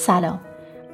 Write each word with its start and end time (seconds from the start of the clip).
سلام 0.00 0.40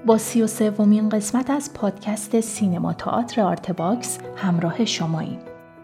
با 0.07 0.19
سی 0.19 0.43
و 0.43 0.47
سومین 0.47 1.09
قسمت 1.09 1.51
از 1.51 1.75
پادکست 1.75 2.41
سینما 2.41 2.93
تئاتر 2.93 3.43
آرت 3.43 3.71
باکس 3.73 4.19
همراه 4.37 4.85
شماییم 4.85 5.39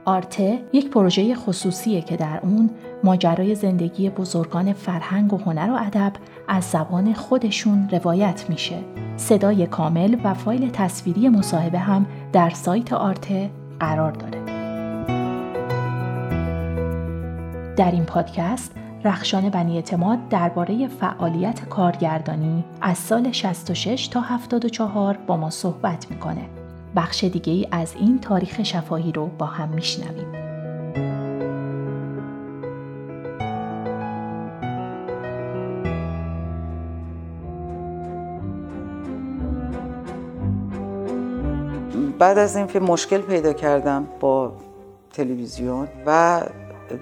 آرته 0.04 0.62
یک 0.72 0.90
پروژه 0.90 1.34
خصوصیه 1.34 2.00
که 2.00 2.16
در 2.16 2.40
اون 2.42 2.70
ماجرای 3.04 3.54
زندگی 3.54 4.10
بزرگان 4.10 4.72
فرهنگ 4.72 5.32
و 5.32 5.36
هنر 5.36 5.70
و 5.70 5.86
ادب 5.86 6.12
از 6.48 6.64
زبان 6.64 7.14
خودشون 7.14 7.88
روایت 7.92 8.44
میشه. 8.48 8.78
صدای 9.16 9.66
کامل 9.66 10.16
و 10.24 10.34
فایل 10.34 10.70
تصویری 10.70 11.28
مصاحبه 11.28 11.78
هم 11.78 12.06
در 12.32 12.50
سایت 12.50 12.92
آرته 12.92 13.50
قرار 13.80 14.12
داره. 14.12 14.42
در 17.76 17.90
این 17.90 18.04
پادکست 18.04 18.81
رخشان 19.04 19.48
بنی 19.48 19.76
اعتماد 19.76 20.28
درباره 20.28 20.88
فعالیت 20.88 21.68
کارگردانی 21.68 22.64
از 22.80 22.98
سال 22.98 23.32
66 23.32 24.08
تا 24.08 24.20
74 24.20 25.18
با 25.26 25.36
ما 25.36 25.50
صحبت 25.50 26.10
می‌کنه. 26.10 26.48
بخش 26.96 27.24
دیگه 27.24 27.52
ای 27.52 27.68
از 27.70 27.94
این 27.94 28.18
تاریخ 28.18 28.62
شفاهی 28.62 29.12
رو 29.12 29.26
با 29.26 29.46
هم 29.46 29.68
میشنویم. 29.68 30.32
بعد 42.18 42.38
از 42.38 42.56
این 42.56 42.66
فیلم 42.66 42.84
مشکل 42.84 43.18
پیدا 43.18 43.52
کردم 43.52 44.06
با 44.20 44.52
تلویزیون 45.12 45.88
و 46.06 46.42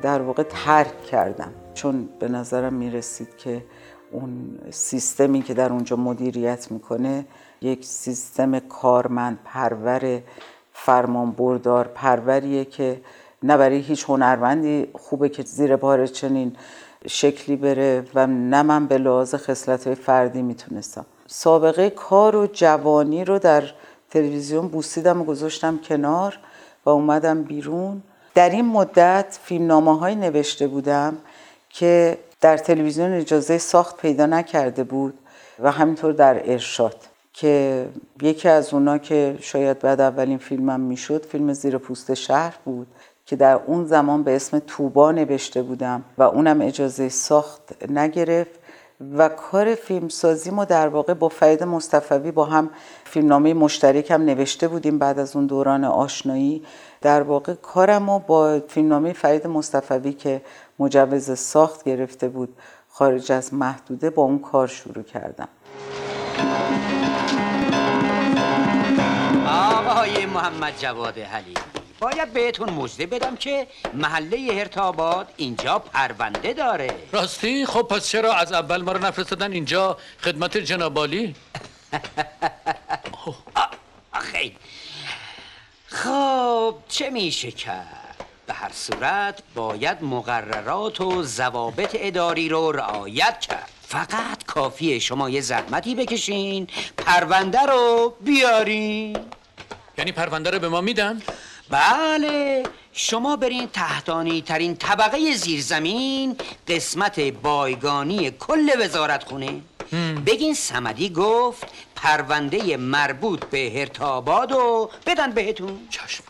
در 0.02 0.22
واقع 0.22 0.42
ترک 0.42 1.04
کردم 1.04 1.52
چون 1.74 2.08
به 2.18 2.28
نظرم 2.28 2.74
می‌رسید 2.74 3.36
که 3.36 3.64
اون 4.10 4.58
سیستمی 4.70 5.42
که 5.42 5.54
در 5.54 5.72
اونجا 5.72 5.96
مدیریت 5.96 6.70
می‌کنه 6.72 7.24
یک 7.60 7.84
سیستم 7.84 8.58
کارمند 8.58 9.38
پرور 9.44 10.20
فرمان 10.72 11.30
بردار 11.30 11.88
پروریه 11.94 12.64
که 12.64 13.00
نه 13.42 13.56
برای 13.56 13.78
هیچ 13.78 14.04
هنرمندی 14.08 14.86
خوبه 14.92 15.28
که 15.28 15.42
زیر 15.42 15.76
بار 15.76 16.06
چنین 16.06 16.56
شکلی 17.06 17.56
بره 17.56 18.04
و 18.14 18.26
نه 18.26 18.62
من 18.62 18.86
به 18.86 18.98
لحاظ 18.98 19.34
خصلت 19.34 19.86
های 19.86 19.96
فردی 19.96 20.42
می‌تونستم. 20.42 21.06
سابقه 21.26 21.90
کار 21.90 22.36
و 22.36 22.46
جوانی 22.46 23.24
رو 23.24 23.38
در 23.38 23.64
تلویزیون 24.10 24.68
بوسیدم 24.68 25.20
و 25.20 25.24
گذاشتم 25.24 25.78
کنار 25.78 26.38
و 26.84 26.90
اومدم 26.90 27.42
بیرون. 27.42 28.02
در 28.34 28.50
این 28.50 28.64
مدت 28.64 29.38
فیلمنامه 29.42 29.98
های 29.98 30.14
نوشته 30.14 30.66
بودم. 30.68 31.16
که 31.70 32.18
در 32.40 32.56
تلویزیون 32.56 33.12
اجازه 33.12 33.58
ساخت 33.58 33.96
پیدا 33.96 34.26
نکرده 34.26 34.84
بود 34.84 35.14
و 35.58 35.70
همینطور 35.70 36.12
در 36.12 36.50
ارشاد 36.50 36.96
که 37.32 37.86
یکی 38.22 38.48
از 38.48 38.74
اونا 38.74 38.98
که 38.98 39.36
شاید 39.40 39.78
بعد 39.78 40.00
اولین 40.00 40.38
فیلمم 40.38 40.80
می‌شد 40.80 41.26
فیلم 41.26 41.52
زیر 41.52 41.78
پوست 41.78 42.14
شهر 42.14 42.54
بود 42.64 42.86
که 43.26 43.36
در 43.36 43.54
اون 43.66 43.84
زمان 43.84 44.22
به 44.22 44.36
اسم 44.36 44.58
توبا 44.58 45.12
نوشته 45.12 45.62
بودم 45.62 46.04
و 46.18 46.22
اونم 46.22 46.60
اجازه 46.60 47.08
ساخت 47.08 47.90
نگرفت. 47.90 48.59
و 49.00 49.28
کار 49.28 49.74
فیلمسازی 49.74 50.50
ما 50.50 50.64
در 50.64 50.88
واقع 50.88 51.14
با 51.14 51.28
فرید 51.28 51.64
مصطفوی 51.64 52.30
با 52.30 52.44
هم 52.44 52.70
فیلمنامه 53.04 53.54
مشترک 53.54 54.10
هم 54.10 54.22
نوشته 54.22 54.68
بودیم 54.68 54.98
بعد 54.98 55.18
از 55.18 55.36
اون 55.36 55.46
دوران 55.46 55.84
آشنایی. 55.84 56.62
در 57.00 57.22
واقع 57.22 57.54
کارم 57.54 58.10
رو 58.10 58.18
با 58.18 58.60
فیلمنامه 58.68 59.12
فرید 59.12 59.46
مصطفوی 59.46 60.12
که 60.12 60.42
مجوز 60.78 61.38
ساخت 61.38 61.84
گرفته 61.84 62.28
بود 62.28 62.56
خارج 62.88 63.32
از 63.32 63.54
محدوده 63.54 64.10
با 64.10 64.22
اون 64.22 64.38
کار 64.38 64.66
شروع 64.66 65.04
کردم. 65.04 65.48
آقای 69.46 70.26
محمد 70.26 70.72
جواد 70.78 71.18
حلیمی 71.18 71.69
باید 72.00 72.32
بهتون 72.32 72.70
مجده 72.70 73.06
بدم 73.06 73.36
که 73.36 73.66
محله 73.94 74.52
هرتاباد 74.52 75.32
اینجا 75.36 75.78
پرونده 75.78 76.52
داره. 76.52 76.94
راستی 77.12 77.66
خب 77.66 77.82
پس 77.82 78.08
چرا 78.08 78.34
از 78.34 78.52
اول 78.52 78.82
ما 78.82 78.92
رو 78.92 79.06
نفرستادن 79.06 79.52
اینجا 79.52 79.96
خدمت 80.20 80.56
جنابالی 80.56 81.34
خیلی 84.32 84.56
خب 85.86 86.74
چه 86.88 87.10
میشه 87.10 87.50
کرد؟ 87.50 88.24
به 88.46 88.52
هر 88.52 88.72
صورت 88.72 89.42
باید 89.54 90.02
مقررات 90.02 91.00
و 91.00 91.22
ضوابط 91.22 91.96
اداری 92.00 92.48
رو 92.48 92.72
رعایت 92.72 93.40
کرد. 93.40 93.70
فقط 93.82 94.44
کافیه 94.46 94.98
شما 94.98 95.30
یه 95.30 95.40
زحمتی 95.40 95.94
بکشین 95.94 96.66
پرونده 96.96 97.62
رو 97.62 98.14
بیارین. 98.20 99.16
یعنی 99.98 100.12
پرونده 100.12 100.50
رو 100.50 100.58
به 100.58 100.68
ما 100.68 100.80
میدن؟ 100.80 101.22
بله 101.70 102.62
شما 102.92 103.36
برین 103.36 103.68
تحتانی 103.72 104.42
ترین 104.42 104.76
طبقه 104.76 105.34
زیرزمین 105.34 106.36
قسمت 106.68 107.20
بایگانی 107.20 108.30
کل 108.30 108.70
وزارت 108.84 109.24
خونه 109.24 109.60
بگین 110.26 110.54
سمدی 110.54 111.10
گفت 111.10 111.66
پرونده 111.96 112.76
مربوط 112.76 113.44
به 113.44 113.72
هرتاباد 113.74 114.52
و 114.52 114.90
بدن 115.06 115.32
بهتون. 115.32 115.78
چشم. 115.90 116.24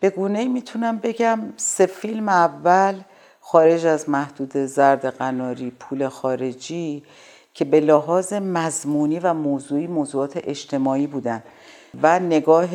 به 0.00 0.10
گونه 0.10 0.44
می‌تونم 0.44 0.98
بگم 0.98 1.40
سه 1.56 1.86
فیلم 1.86 2.28
اول 2.28 3.00
خارج 3.40 3.86
از 3.86 4.08
محدود 4.08 4.56
زرد 4.56 5.06
قناری 5.06 5.70
پول 5.70 6.08
خارجی 6.08 7.02
که 7.54 7.64
به 7.64 7.80
لحاظ 7.80 8.32
مضمونی 8.32 9.18
و 9.18 9.34
موضوعی 9.34 9.86
موضوعات 9.86 10.40
اجتماعی 10.44 11.06
بودن. 11.06 11.42
و 12.02 12.18
نگاه 12.18 12.68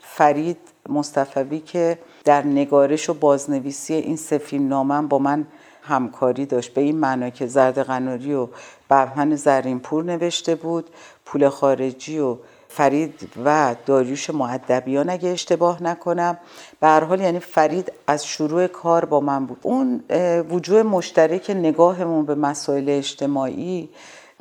فرید 0.00 0.58
مصطفوی 0.88 1.60
که 1.60 1.98
در 2.24 2.46
نگارش 2.46 3.10
و 3.10 3.14
بازنویسی 3.14 3.94
این 3.94 4.16
سه 4.16 4.38
فیلم 4.38 5.08
با 5.08 5.18
من 5.18 5.46
همکاری 5.82 6.46
داشت. 6.46 6.74
به 6.74 6.80
این 6.80 6.98
معنا 6.98 7.30
که 7.30 7.46
زرد 7.46 7.78
قناری 7.78 8.34
و 8.34 8.48
بهمن 8.88 9.36
زرینپور 9.36 10.04
نوشته 10.04 10.54
بود 10.54 10.90
پول 11.24 11.48
خارجی 11.48 12.18
و 12.18 12.36
فرید 12.68 13.28
و 13.44 13.76
داریوش 13.86 14.30
معدبیان 14.30 15.10
اگه 15.10 15.28
اشتباه 15.28 15.82
نکنم. 15.82 16.38
به 16.80 16.86
هر 16.86 17.04
حال 17.04 17.20
یعنی 17.20 17.38
فرید 17.38 17.92
از 18.06 18.26
شروع 18.26 18.66
کار 18.66 19.04
با 19.04 19.20
من 19.20 19.46
بود. 19.46 19.58
اون 19.62 20.04
وجوه 20.50 20.82
مشترک 20.82 21.50
نگاهمون 21.50 22.26
به 22.26 22.34
مسائل 22.34 22.88
اجتماعی 22.88 23.88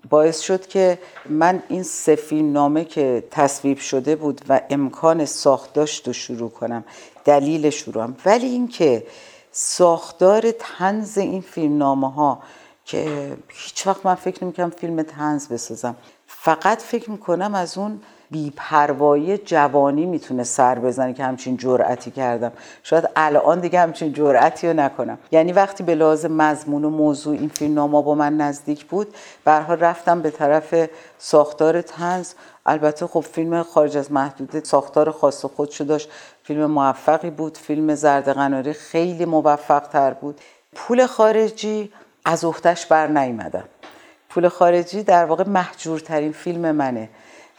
باعث 0.10 0.40
شد 0.40 0.68
که 0.68 1.00
من 1.30 1.64
این 1.70 1.84
سفین 1.84 2.54
نامه 2.54 2.86
که 2.86 3.24
تصویب 3.32 3.78
شده 3.78 4.16
بود 4.16 4.42
و 4.50 4.62
امکان 4.70 5.26
ساخت 5.26 5.74
داشت 5.74 6.08
رو 6.08 6.14
شروع 6.14 6.50
کنم 6.50 6.84
دلیل 7.26 7.70
شروعم. 7.70 8.16
ولی 8.26 8.48
اینکه 8.48 9.08
ساختار 9.52 10.52
تنز 10.52 11.18
این 11.18 11.42
فیلم 11.42 11.78
نامه 11.78 12.14
ها 12.14 12.40
که 12.86 13.38
هیچ 13.48 13.88
وقت 13.88 14.06
من 14.06 14.16
فکر 14.16 14.44
نمی‌کنم 14.44 14.70
فیلم 14.70 15.04
تنز 15.04 15.48
بسازم 15.48 15.96
فقط 16.28 16.82
فکر 16.82 17.12
می‌کنم 17.12 17.56
از 17.56 17.78
اون 17.78 18.02
بیپروایی 18.32 19.38
جوانی 19.38 20.06
می‌تونه 20.06 20.44
سر 20.44 20.80
بزنه 20.80 21.14
که 21.14 21.24
همچین 21.24 21.58
جرأتی 21.58 22.12
کردم. 22.12 22.52
شاید 22.84 23.10
الان 23.16 23.60
دیگه 23.60 23.80
همچین 23.80 24.14
جرأتی 24.14 24.68
رو 24.68 24.74
نکنم. 24.74 25.18
یعنی 25.32 25.52
وقتی 25.52 25.84
به 25.84 25.96
لحاظ 25.96 26.26
مضمون 26.26 26.86
و 26.86 26.90
موضوع 26.90 27.34
این 27.34 27.50
فیلم 27.50 27.74
نامه 27.74 28.02
با 28.02 28.16
من 28.16 28.38
نزدیک 28.38 28.86
بود 28.86 29.08
برها 29.46 29.74
رفتم 29.74 30.22
به 30.22 30.32
طرف 30.32 30.90
ساختار 31.18 31.82
تنز 31.82 32.34
البته 32.66 33.08
خب 33.08 33.20
فیلم 33.20 33.64
خارج 33.64 33.98
از 33.98 34.12
محدوده 34.12 34.64
ساختار 34.64 35.12
خاص 35.12 35.46
خودشو 35.46 35.84
داشت. 35.84 36.10
فیلم 36.44 36.66
موفقی 36.66 37.30
بود. 37.30 37.58
فیلم 37.58 37.96
زرد 37.96 38.30
قناری 38.30 38.74
خیلی 38.74 39.26
موفق 39.26 39.88
تر 39.88 40.14
بود. 40.14 40.42
پول 40.76 41.06
خارجی 41.06 41.92
از 42.26 42.46
اختش 42.46 42.86
بر 42.86 43.08
نیمدم 43.08 43.64
پول 44.30 44.48
خارجی 44.48 45.04
در 45.04 45.26
واقع 45.26 45.44
محجورترین 45.48 46.32
فیلم 46.32 46.72
منه. 46.72 47.10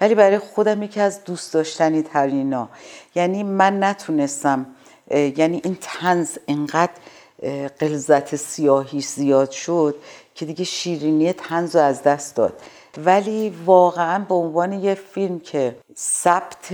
ولی 0.03 0.15
برای 0.15 0.39
خودم 0.39 0.83
یکی 0.83 1.01
از 1.01 1.25
دوست 1.25 1.55
داشتنی 1.55 2.03
ترینا 2.03 2.69
یعنی 3.15 3.43
من 3.43 3.85
نتونستم 3.85 4.67
یعنی 5.11 5.61
این 5.65 5.79
تنز 5.81 6.39
انقدر 6.49 6.93
قلزت 7.79 8.37
سیاهی 8.37 9.01
زیاد 9.01 9.51
شد 9.51 9.95
که 10.35 10.47
دیگه 10.47 10.65
شیرینی 10.65 11.33
تنز 11.33 11.77
رو 11.77 11.83
از 11.83 12.03
دست 12.03 12.37
داد. 12.37 12.61
ولی 13.05 13.55
واقعا 13.65 14.25
به 14.29 14.35
عنوان 14.35 14.73
یه 14.73 14.95
فیلم 14.95 15.41
که 15.41 15.77
ثبت 15.97 16.67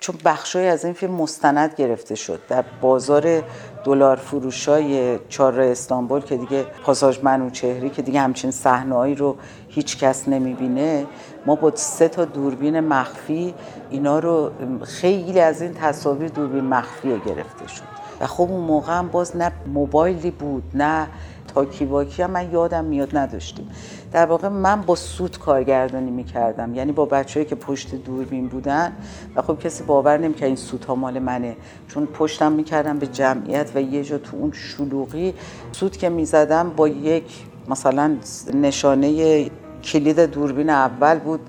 چون 0.00 0.16
بخشای 0.24 0.68
از 0.68 0.84
این 0.84 0.94
فیلم 0.94 1.12
مستند 1.12 1.74
گرفته 1.74 2.14
شد 2.14 2.40
در 2.48 2.64
بازار 2.80 3.42
دلار 3.88 4.16
فروشای 4.16 5.18
چهار 5.28 5.60
استانبول 5.60 6.20
که 6.20 6.36
دیگه 6.36 6.66
پاساژ 6.84 7.18
منوچهری 7.22 7.90
که 7.90 8.02
دیگه 8.02 8.20
همچین 8.20 8.50
صحنه‌ای 8.50 9.14
رو 9.14 9.36
هیچ 9.68 9.98
کس 9.98 10.28
نمی‌بینه 10.28 11.06
ما 11.46 11.54
با 11.54 11.72
سه 11.74 12.08
تا 12.08 12.24
دوربین 12.24 12.80
مخفی 12.80 13.54
اینا 13.90 14.18
رو 14.18 14.50
خیلی 14.82 15.40
از 15.40 15.62
این 15.62 15.74
تصاویر 15.74 16.28
دوربین 16.28 16.64
مخفی 16.64 17.08
گرفته 17.08 17.68
شد. 17.68 17.82
و 18.20 18.26
خب 18.26 18.50
اون 18.50 18.60
موقع 18.60 18.92
هم 18.92 19.08
باز 19.08 19.36
نه 19.36 19.52
موبایلی 19.66 20.30
بود 20.30 20.62
نه 20.74 21.06
تاکی 21.54 21.84
واکی 21.84 22.22
هم 22.22 22.30
من 22.30 22.52
یادم 22.52 22.84
میاد 22.84 23.16
نداشتیم. 23.16 23.70
در 24.12 24.26
واقع 24.26 24.48
من 24.48 24.80
با 24.80 24.94
سود 24.94 25.38
کارگردانی 25.38 26.10
می‌کردم. 26.10 26.74
یعنی 26.74 26.92
با 26.92 27.04
بچههایی 27.04 27.48
که 27.48 27.54
پشت 27.54 27.94
دوربین 27.94 28.48
بودن. 28.48 28.92
و 29.36 29.42
خب 29.42 29.58
کسی 29.58 29.84
باور 29.84 30.18
نمی‌کرد 30.18 30.46
این 30.46 30.56
سودها 30.56 30.94
مال 30.94 31.18
منه. 31.18 31.56
چون 31.88 32.06
پشتم 32.06 32.52
می‌کردم 32.52 32.98
به 32.98 33.06
جمعیت 33.06 33.70
و 33.74 33.82
یه 33.82 34.04
جا 34.04 34.18
تو 34.18 34.36
اون 34.36 34.52
شلوغی 34.52 35.34
سود 35.72 35.96
که 35.96 36.08
می‌زدم 36.08 36.70
با 36.76 36.88
یک 36.88 37.24
مثلا 37.68 38.16
نشانه 38.54 39.50
کلید 39.84 40.20
دوربین 40.20 40.70
اول 40.70 41.18
بود. 41.18 41.40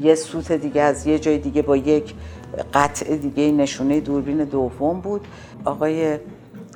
یه 0.00 0.14
سوت 0.14 0.52
دیگه 0.52 0.82
از 0.82 1.06
یه 1.06 1.18
جای 1.18 1.38
دیگه 1.38 1.62
با 1.62 1.76
یک 1.76 2.14
قطع 2.74 3.16
دیگه 3.16 3.52
نشونه 3.52 4.00
دوربین 4.00 4.44
دوم 4.44 5.00
بود. 5.00 5.26
آقای 5.64 6.18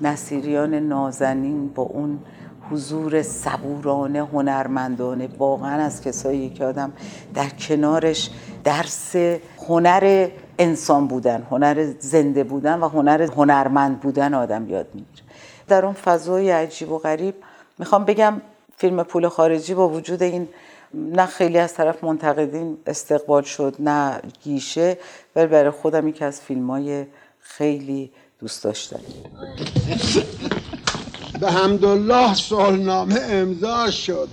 نصیریان 0.02 0.74
نازنین 0.74 1.68
با 1.68 1.82
اون 1.82 2.18
حضور 2.70 3.22
صبورانه 3.22 4.18
هنرمندانه. 4.24 5.28
واقعا 5.38 5.82
از 5.82 6.02
کسایی 6.02 6.50
که 6.50 6.64
آدم 6.64 6.92
در 7.34 7.48
کنارش 7.48 8.30
درس 8.64 9.16
هنر 9.68 10.28
انسان 10.58 11.06
بودن 11.06 11.46
هنر 11.50 11.92
زنده 11.98 12.44
بودن 12.44 12.78
و 12.78 12.88
هنر 12.88 13.22
هنرمند 13.22 14.00
بودن 14.00 14.34
آدم 14.34 14.68
یاد 14.68 14.86
می‌گیره. 14.94 15.22
در 15.68 15.84
اون 15.84 15.94
فضای 15.94 16.50
عجیب 16.50 16.92
و 16.92 16.98
غریب 16.98 17.34
می‌خوام 17.78 18.04
بگم 18.04 18.40
فیلم 18.76 19.02
پول 19.02 19.28
خارجی 19.28 19.74
با 19.74 19.88
وجود 19.88 20.22
این 20.22 20.48
نه 20.94 21.26
خیلی 21.26 21.58
از 21.58 21.74
طرف 21.74 22.04
منتقدین 22.04 22.78
استقبال 22.86 23.42
شد 23.42 23.76
نه 23.78 24.20
گیشه 24.42 24.98
ولی 25.36 25.46
برای 25.46 25.70
خودم 25.70 26.08
یکی 26.08 26.24
از 26.24 26.40
فیلم 26.40 26.70
های 26.70 27.06
خیلی 27.40 28.10
دوست 28.40 28.64
داشتنی. 28.64 29.00
به 31.40 31.50
حمدالله 31.50 32.34
سالنامه 32.34 33.20
امضا 33.20 33.90
شد. 33.90 34.28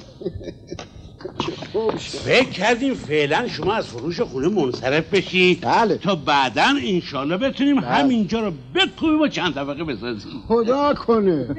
فکر 2.25 2.49
کردیم 2.49 2.93
فعلا 2.93 3.47
شما 3.47 3.73
از 3.73 3.87
فروش 3.87 4.21
خونه 4.21 4.47
منصرف 4.47 5.13
بشید. 5.13 5.61
بله. 5.61 5.97
تا 5.97 6.15
بعدا 6.15 6.65
انشالله 6.83 7.37
بتونیم 7.37 7.77
همینجا 7.79 8.39
رو 8.39 8.51
بکوبیم 8.75 9.21
و 9.21 9.27
چند 9.27 9.53
طبقه 9.53 9.83
بسازیم. 9.83 10.43
خدا 10.47 10.93
کنه. 10.93 11.55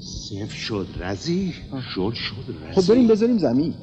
صفر 0.00 0.56
شد 0.56 0.86
رزی. 1.00 1.54
شد 1.94 2.14
شد 2.14 2.54
رزی. 2.68 2.80
خب 2.80 2.92
بریم 2.92 3.08
بذاریم 3.08 3.38
زمین. 3.38 3.74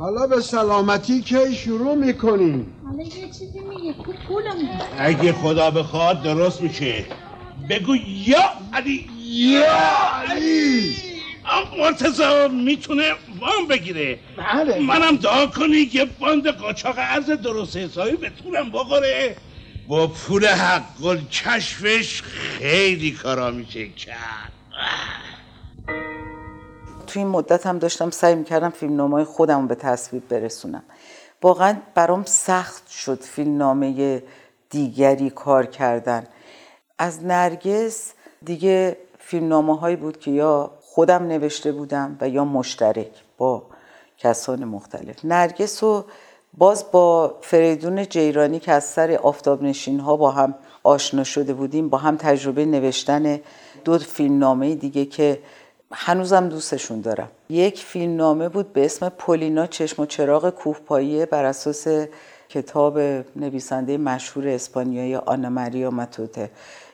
حالا 0.00 0.26
به 0.26 0.40
سلامتی 0.40 1.22
که 1.22 1.52
شروع 1.54 1.94
می‌کنیم 1.94 2.74
حالا 2.84 3.02
یه 3.02 3.10
چیزی 3.10 3.60
میگه 3.60 3.94
میگه. 4.54 4.80
اگه 4.98 5.32
خدا 5.32 5.70
بخواد 5.70 6.22
درست 6.22 6.62
میشه. 6.62 7.04
بگو 7.70 7.96
یا 8.26 8.42
علی 8.72 9.06
یا 9.26 9.72
علی. 10.28 10.96
مرتضا 11.78 12.48
می‌تونه 12.48 13.10
وام 13.40 13.66
بگیره. 13.70 14.18
بله. 14.36 14.78
منم 14.78 15.16
دعا 15.16 15.46
کنی 15.46 15.86
که 15.86 16.04
باند 16.04 16.46
قاچاق 16.46 16.94
ارز 16.98 17.30
درست 17.30 17.76
حسابی 17.76 18.16
بتونم 18.16 18.70
بخوره. 18.70 19.36
با 19.88 20.06
پول 20.06 20.46
حق 20.46 20.82
کشفش 21.30 22.22
خیلی 22.22 23.10
کارا 23.10 23.50
میشه 23.50 23.88
کرد. 23.88 24.52
تو 27.10 27.18
این 27.18 27.28
مدت 27.28 27.66
هم 27.66 27.78
داشتم 27.78 28.10
سعی 28.10 28.34
می‌کردم 28.34 28.70
فیلم 28.70 28.96
نامه 28.96 29.24
خودم 29.24 29.66
به 29.66 29.74
تصویب 29.74 30.28
برسونم. 30.28 30.82
واقعا 31.42 31.76
برام 31.94 32.24
سخت 32.24 32.88
شد 32.88 33.20
فیلم 33.20 33.56
نامه 33.56 34.22
دیگری 34.70 35.30
کار 35.30 35.66
کردن. 35.66 36.26
از 36.98 37.24
نرگس 37.24 38.12
دیگه 38.44 38.96
فیلم 39.18 39.48
نامه 39.48 39.78
هایی 39.78 39.96
بود 39.96 40.18
که 40.20 40.30
یا 40.30 40.70
خودم 40.80 41.22
نوشته 41.26 41.72
بودم 41.72 42.16
و 42.20 42.28
یا 42.28 42.44
مشترک 42.44 43.10
با 43.38 43.62
کسان 44.18 44.64
مختلف. 44.64 45.24
نرگس 45.24 45.84
رو 45.84 46.04
باز 46.58 46.90
با 46.92 47.38
فریدون 47.42 48.06
جیرانی 48.06 48.58
که 48.58 48.72
از 48.72 48.84
سر 48.84 49.18
آفتاب 49.22 49.62
نشین 49.62 50.00
ها 50.00 50.16
با 50.16 50.30
هم 50.30 50.54
آشنا 50.82 51.24
شده 51.24 51.54
بودیم 51.54 51.88
با 51.88 51.98
هم 51.98 52.16
تجربه 52.16 52.64
نوشتن 52.64 53.40
دو 53.84 53.98
فیلم 53.98 54.38
نامه 54.38 54.74
دیگه 54.74 55.04
که 55.04 55.38
هنوزم 55.92 56.48
دوستشون 56.48 57.00
دارم. 57.00 57.28
یک 57.48 57.84
فیلم 57.84 58.16
نامه 58.16 58.48
بود 58.48 58.72
به 58.72 58.84
اسم 58.84 59.08
پولینا 59.08 59.66
چشم 59.66 60.02
و 60.02 60.06
چراغ 60.06 60.50
کوهپاییه 60.50 61.26
بر 61.26 61.44
اساس 61.44 61.86
کتاب 62.48 62.98
نویسنده 63.36 63.98
مشهور 63.98 64.48
اسپانیایی 64.48 65.16
آنا 65.16 65.48
ماریا 65.48 65.90
ماتوته. 65.90 66.50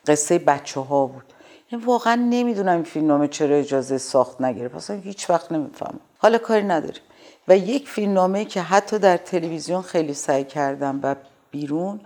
قصه 0.06 0.38
بچه 0.38 0.80
ها 0.80 1.06
بود. 1.06 1.24
یعنی 1.72 1.84
واقعا 1.84 2.14
نمی‌دونم 2.14 2.74
این 2.74 2.82
فیلم 2.84 3.06
نامه 3.06 3.28
چرا 3.28 3.56
اجازه 3.56 3.98
ساخت 3.98 4.40
نگرفت. 4.40 4.74
اصلا 4.74 4.96
هیچ 4.96 5.30
وقت 5.30 5.52
نمی‌فهمم. 5.52 6.00
حالا 6.18 6.38
کاری 6.38 6.62
نداریم. 6.62 7.02
و 7.48 7.56
یک 7.56 7.88
فیلم 7.88 8.12
نامه 8.12 8.44
که 8.44 8.62
حتی 8.62 8.98
در 8.98 9.16
تلویزیون 9.16 9.82
خیلی 9.82 10.14
سعی 10.14 10.44
کردم 10.44 11.00
و 11.02 11.14
بیرون 11.50 12.00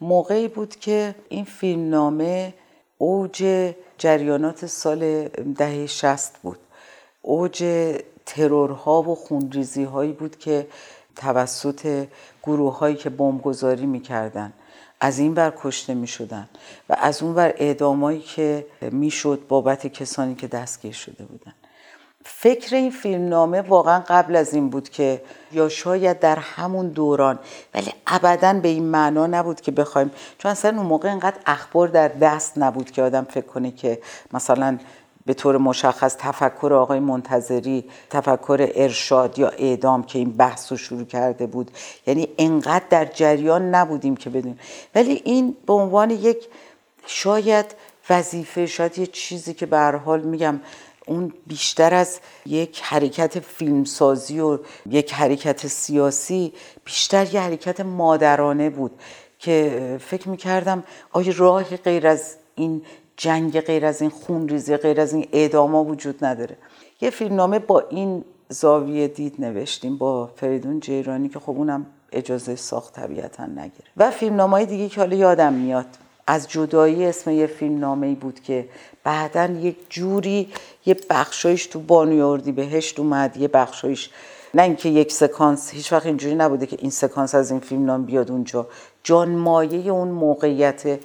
موقعی 0.00 0.48
بود 0.48 0.76
که 0.76 1.14
این 1.28 1.44
فیلم 1.44 1.88
نامه 1.90 2.54
اوج 2.98 3.72
جریانات 3.98 4.66
سال 4.66 5.28
دهه 5.28 5.86
شست 5.86 6.36
بود. 6.42 6.58
اوج 7.22 7.64
ترورها 8.26 9.02
و 9.02 9.14
خونریزی 9.14 9.84
هایی 9.84 10.12
بود 10.12 10.38
که 10.38 10.66
توسط 11.16 12.06
گروه 12.42 12.78
هایی 12.78 12.96
که 12.96 13.10
بمبگذاری 13.10 13.86
می‌کردن 13.86 14.52
از 15.00 15.18
این 15.18 15.34
بر 15.34 15.52
کشته 15.62 15.94
می 15.94 16.06
شدن 16.06 16.48
و 16.88 16.96
از 16.98 17.22
اون 17.22 17.34
بر 17.34 17.54
اعدامایی 17.56 18.20
که 18.20 18.66
می‌شد 18.80 19.40
بابت 19.48 19.86
کسانی 19.86 20.34
که 20.34 20.46
دستگیر 20.46 20.92
شده 20.92 21.24
بودن. 21.24 21.54
فکر 22.28 22.76
این 22.76 22.90
فیلم 22.90 23.28
نامه 23.28 23.60
واقعا 23.60 24.04
قبل 24.08 24.36
از 24.36 24.54
این 24.54 24.70
بود 24.70 24.88
که 24.88 25.22
یا 25.52 25.68
شاید 25.68 26.18
در 26.18 26.36
همون 26.36 26.88
دوران 26.88 27.38
ولی 27.74 27.92
ابدا 28.06 28.52
به 28.52 28.68
این 28.68 28.84
معنا 28.84 29.26
نبود 29.26 29.60
که 29.60 29.72
بخوایم. 29.72 30.10
چون 30.38 30.50
اصلا 30.50 30.76
اون 30.76 30.86
موقع 30.86 31.08
اینقدر 31.08 31.36
اخبار 31.46 31.88
در 31.88 32.08
دست 32.08 32.58
نبود 32.58 32.90
که 32.90 33.02
آدم 33.02 33.24
فکر 33.24 33.46
کنه 33.46 33.70
که 33.70 33.98
مثلا 34.32 34.78
به 35.26 35.34
طور 35.34 35.56
مشخص 35.56 36.16
تفکر 36.18 36.72
آقای 36.72 37.00
منتظری 37.00 37.84
تفکر 38.10 38.70
ارشاد 38.74 39.38
یا 39.38 39.48
اعدام 39.48 40.02
که 40.02 40.18
این 40.18 40.32
بحث 40.32 40.72
رو 40.72 40.78
شروع 40.78 41.04
کرده 41.04 41.46
بود. 41.46 41.70
یعنی 42.06 42.28
انقدر 42.38 42.84
در 42.90 43.04
جریان 43.04 43.74
نبودیم 43.74 44.16
که 44.16 44.30
بدونیم. 44.30 44.58
ولی 44.94 45.22
این 45.24 45.56
به 45.66 45.72
عنوان 45.72 46.10
یک 46.10 46.48
شاید 47.06 47.66
وظیفه 48.10 48.66
شاید 48.66 48.98
یه 48.98 49.06
چیزی 49.06 49.54
که 49.54 49.66
به 49.66 50.00
حال 50.04 50.20
میگم 50.20 50.60
اون 51.06 51.32
بیشتر 51.46 51.94
از 51.94 52.18
یک 52.46 52.80
حرکت 52.82 53.40
فیلمسازی 53.40 54.40
و 54.40 54.58
یک 54.90 55.14
حرکت 55.14 55.66
سیاسی 55.66 56.52
بیشتر 56.84 57.34
یه 57.34 57.40
حرکت 57.40 57.80
مادرانه 57.80 58.70
بود 58.70 58.90
که 59.38 59.96
فکر 60.00 60.28
می‌کردم 60.28 60.84
آیا 61.12 61.32
راهی 61.36 61.76
غیر 61.76 62.06
از 62.06 62.36
این 62.54 62.82
جنگ 63.16 63.60
غیر 63.60 63.86
از 63.86 64.00
این 64.00 64.10
خون 64.10 64.48
ریزی 64.48 64.76
غیر 64.76 65.00
از 65.00 65.12
این 65.12 65.28
اعداما 65.32 65.84
وجود 65.84 66.24
نداره؟ 66.24 66.56
یه 67.00 67.10
فیلمنامه 67.10 67.58
با 67.58 67.80
این 67.80 68.24
زاویه 68.48 69.08
دید 69.08 69.34
نوشتیم 69.38 69.98
با 69.98 70.26
فریدون 70.26 70.80
جیرانی 70.80 71.28
که 71.28 71.38
خب 71.38 71.50
اونم 71.50 71.86
اجازه 72.12 72.56
ساخت 72.56 72.94
طبیعتا 72.94 73.46
نگیره 73.46 73.88
و 73.96 74.10
فیلمنامه 74.10 74.64
دیگه 74.64 74.88
که 74.88 75.00
حالا 75.00 75.16
یادم 75.16 75.52
میاد. 75.52 75.86
از 76.26 76.48
جدایی 76.48 77.04
اسم 77.04 77.30
یه 77.30 77.46
فیلم 77.46 77.78
نامه 77.78 78.14
بود 78.14 78.40
که 78.40 78.68
بعدا 79.04 79.44
یک 79.44 79.76
جوری 79.88 80.52
یه 80.86 80.96
بخشایش 81.10 81.66
تو 81.66 81.80
بانوی 81.80 82.52
بهشت 82.52 83.00
اومد 83.00 83.36
یه 83.36 83.48
بخشایش. 83.48 84.10
نه 84.54 84.62
اینکه 84.62 84.88
یک 84.88 85.12
سکانس 85.12 85.70
هیچ 85.70 85.92
وقت 85.92 86.06
اینجوری 86.06 86.34
نبوده 86.34 86.66
که 86.66 86.76
این 86.80 86.90
سکانس 86.90 87.34
از 87.34 87.50
این 87.50 87.60
فیلم 87.60 87.84
نام 87.84 88.04
بیاد 88.04 88.30
اونجا. 88.30 88.66
جان 89.02 89.28
مایه 89.28 89.92
اون 89.92 90.08
موقعیت 90.08 90.98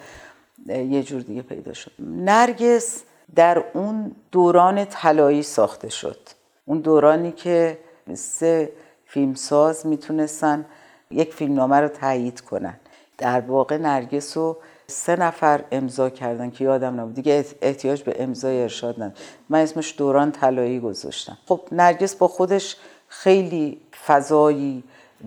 یه 0.67 1.03
جور 1.03 1.21
دیگه 1.21 1.41
پیدا 1.41 1.73
شد. 1.73 1.91
نرگس 1.99 3.03
در 3.35 3.63
اون 3.73 4.15
دوران 4.31 4.85
طلایی 4.85 5.43
ساخته 5.43 5.89
شد. 5.89 6.19
اون 6.65 6.79
دورانی 6.79 7.31
که 7.31 7.77
سه 8.13 8.71
فیلمساز 9.05 9.85
می‌تونستن 9.85 10.65
یک 11.11 11.33
فیلمنامه 11.33 11.79
رو 11.79 11.87
تایید 11.87 12.41
کنن. 12.41 12.79
در 13.17 13.41
واقع 13.41 13.77
نرگس 13.77 14.37
رو 14.37 14.57
سه 14.91 15.15
نفر 15.15 15.63
امضا 15.71 16.09
کردن 16.09 16.49
که 16.49 16.63
یادم 16.63 16.99
نبود. 16.99 17.13
دیگه 17.13 17.45
احتیاج 17.61 18.03
به 18.03 18.23
امضای 18.23 18.61
ارشاد 18.61 18.95
ندارم. 18.95 19.13
من 19.49 19.59
اسمش 19.59 19.95
دوران 19.97 20.31
طلایی 20.31 20.79
گذاشتم. 20.79 21.37
خب 21.45 21.61
نرگس 21.71 22.15
با 22.15 22.27
خودش 22.27 22.75
خیلی 23.07 23.81
فضایی 24.05 24.83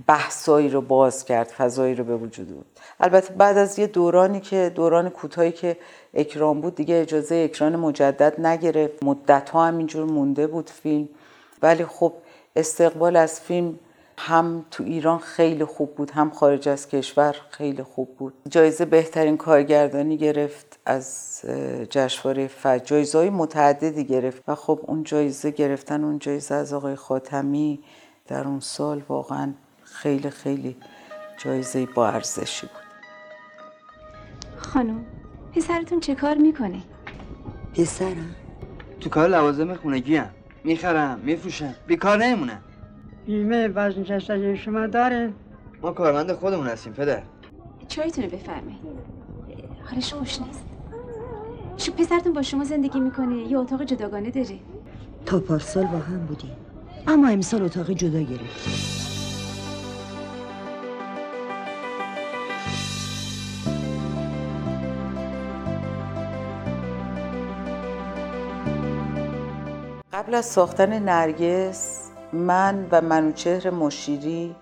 بحثایی 0.06 0.68
رو 0.68 0.80
باز 0.80 1.24
کرد 1.24 1.46
فضایی 1.46 1.94
رو 1.94 2.04
به 2.04 2.16
وجود 2.16 2.48
بود 2.48 2.66
البته 3.00 3.34
بعد 3.34 3.58
از 3.58 3.78
یه 3.78 3.86
دورانی 3.86 4.40
که 4.40 4.72
دوران 4.74 5.08
کوتاهی 5.08 5.52
که 5.52 5.76
اکران 6.14 6.60
بود 6.60 6.74
دیگه 6.74 7.00
اجازه 7.00 7.34
اکران 7.34 7.76
مجدد 7.76 8.46
نگرفت. 8.46 9.02
مدت 9.02 9.50
ها 9.50 9.66
همینجور 9.66 10.04
مونده 10.04 10.46
بود 10.46 10.70
فیلم. 10.70 11.08
ولی 11.62 11.84
خب 11.84 12.12
استقبال 12.56 13.16
از 13.16 13.40
فیلم 13.40 13.78
هم 14.18 14.64
تو 14.70 14.84
ایران 14.84 15.18
خیلی 15.18 15.64
خوب 15.64 15.94
بود 15.94 16.10
هم 16.10 16.30
خارج 16.30 16.68
از 16.68 16.88
کشور 16.88 17.36
خیلی 17.50 17.82
خوب 17.82 18.16
بود. 18.16 18.34
جایزه 18.48 18.84
بهترین 18.84 19.36
کارگردانی 19.36 20.16
گرفت 20.16 20.78
از 20.86 21.40
جشنواره 21.90 22.46
فجر. 22.46 22.84
جایزه 22.84 23.18
های 23.18 23.30
متعددی 23.30 24.04
گرفت 24.04 24.42
و 24.48 24.54
خب 24.54 24.80
اون 24.82 25.02
جایزه 25.02 25.50
گرفتن 25.50 26.04
اون 26.04 26.18
جایزه 26.18 26.54
از 26.54 26.72
آقای 26.72 26.96
خاتمی 26.96 27.80
در 28.26 28.48
اون 28.48 28.60
سال 28.60 29.02
واقعا 29.08 29.52
خیلی 29.82 30.30
خیلی 30.30 30.76
جایزه 31.44 31.86
با 31.86 32.08
ارزشی 32.08 32.66
بود. 32.66 32.84
خانم 34.56 35.04
پسرتون 35.52 36.00
چه 36.00 36.14
کار 36.14 36.34
می‌کنه؟ 36.34 36.82
پسرم؟ 37.74 38.34
تو 39.00 39.10
کار 39.10 39.28
لوازم 39.28 39.74
خونگی 39.74 40.16
هم 40.16 40.30
می‌خرم 40.64 41.18
میفروشم. 41.18 41.74
بیکار 41.86 42.16
نمیمونم. 42.18 42.62
بیمه 43.26 43.68
وزن 43.68 44.54
شما 44.54 44.86
داره؟ 44.86 45.32
ما 45.82 45.92
کارمند 45.92 46.32
خودمون 46.32 46.66
هستیم 46.66 46.92
پدر. 46.92 47.22
چایتونه 47.88 48.28
بفرمایید. 48.28 48.78
حالش 49.84 50.14
خوش 50.14 50.40
نیست؟ 50.40 50.64
شو 51.76 51.92
پسرتون 51.92 52.32
با 52.32 52.42
شما 52.42 52.64
زندگی 52.64 53.00
می‌کنه 53.00 53.36
یه 53.36 53.58
اتاق 53.58 53.82
جداگانه 53.82 54.30
داره؟ 54.30 54.58
تا 55.26 55.40
پارسال 55.40 55.84
با 55.84 55.98
هم 55.98 56.26
بودیم. 56.26 56.50
اما 57.06 57.28
امسال 57.28 57.62
اتاق 57.62 57.90
جدا 57.90 58.20
گرفت 58.20 58.94
قبل 70.12 70.34
از 70.34 70.44
ساختن 70.44 70.98
نرگس 70.98 72.03
من 72.34 72.88
و 72.90 73.00
منوچهر 73.00 73.70
مشیری 73.70 74.56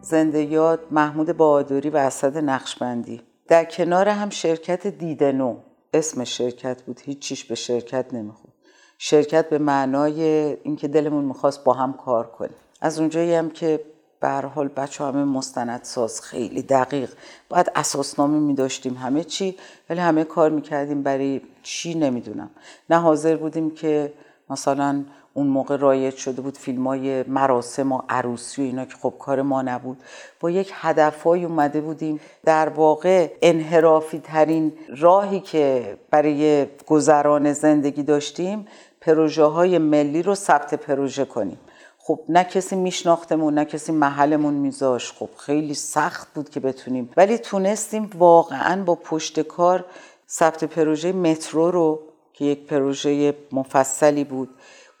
زنده 0.00 0.78
محمود 0.90 1.36
بهادری 1.36 1.90
و 1.90 1.96
اسد 1.96 2.38
نقشبندی. 2.38 3.22
در 3.48 3.64
کنار 3.64 4.08
هم 4.08 4.30
شرکت 4.30 4.86
دیدنو. 4.86 5.56
اسم 5.94 6.24
شرکت 6.24 6.82
بود 6.82 7.00
هیچیش 7.04 7.44
به 7.44 7.54
شرکت 7.54 8.14
نمیخود 8.14 8.52
شرکت 8.98 9.48
به 9.48 9.58
معنای 9.58 10.22
اینکه 10.62 10.88
دلمون 10.88 11.24
می‌خواست 11.24 11.64
با 11.64 11.72
هم 11.72 11.92
کار 11.92 12.26
کنیم. 12.26 12.56
از 12.80 13.00
اونجایی 13.00 13.34
هم 13.34 13.50
که 13.50 13.80
به 14.20 14.28
حال 14.28 14.68
بچه 14.68 15.04
همه 15.04 15.24
مستند 15.24 15.80
ساز 15.82 16.20
خیلی 16.20 16.62
دقیق. 16.62 17.10
باید 17.48 17.72
اساسنامه 17.74 18.38
می 18.38 18.54
داشتیم 18.54 18.94
همه 18.94 19.24
چی 19.24 19.56
ولی 19.90 20.00
همه 20.00 20.24
کار 20.24 20.50
می‌کردیم 20.50 21.02
برای 21.02 21.40
چی 21.62 21.94
نمی‌دونم. 21.94 22.50
نه 22.90 22.96
حاضر 22.96 23.36
بودیم 23.36 23.70
که 23.70 24.12
مثلا 24.50 25.04
اون 25.38 25.46
موقع 25.46 25.76
رایج 25.76 26.16
شده 26.16 26.42
بود 26.42 26.58
فیلم 26.58 26.86
های 26.86 27.22
مراسم 27.22 27.92
و 27.92 28.02
عروسی 28.08 28.62
و 28.62 28.64
اینا 28.64 28.84
که 28.84 28.94
خب 29.02 29.14
کار 29.18 29.42
ما 29.42 29.62
نبود. 29.62 29.96
با 30.40 30.50
یک 30.50 30.72
هدفهایی 30.74 31.44
اومده 31.44 31.80
بودیم. 31.80 32.20
در 32.44 32.68
واقع 32.68 33.30
انحرافی 33.42 34.18
ترین 34.18 34.72
راهی 34.96 35.40
که 35.40 35.96
برای 36.10 36.66
گذران 36.86 37.52
زندگی 37.52 38.02
داشتیم 38.02 38.66
پروژه 39.00 39.44
های 39.44 39.78
ملی 39.78 40.22
رو 40.22 40.34
ثبت 40.34 40.74
پروژه 40.74 41.24
کنیم. 41.24 41.58
خب 41.98 42.20
نه 42.28 42.44
کسی 42.44 42.76
میشناختمون 42.76 43.54
نه 43.54 43.64
کسی 43.64 43.92
محلمون 43.92 44.54
میذاش 44.54 45.12
خب 45.12 45.28
خیلی 45.36 45.74
سخت 45.74 46.34
بود 46.34 46.50
که 46.50 46.60
بتونیم. 46.60 47.10
ولی 47.16 47.38
تونستیم 47.38 48.10
واقعا 48.18 48.82
با 48.82 48.94
پشت 48.94 49.40
کار 49.40 49.84
ثبت 50.30 50.64
پروژه 50.64 51.12
مترو 51.12 51.70
رو 51.70 52.00
که 52.32 52.44
یک 52.44 52.66
پروژه 52.66 53.34
مفصلی 53.52 54.24
بود 54.24 54.48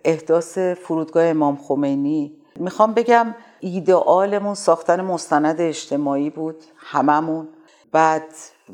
احداث 0.04 0.58
فرودگاه 0.58 1.24
امام 1.24 1.56
خمینی. 1.56 2.32
می‌خوام 2.56 2.94
بگم 2.94 3.34
ایدئالمون 3.60 4.54
ساختن 4.54 5.00
مستند 5.00 5.60
اجتماعی 5.60 6.30
بود 6.30 6.64
هممون. 6.76 7.48
بعد 7.92 8.24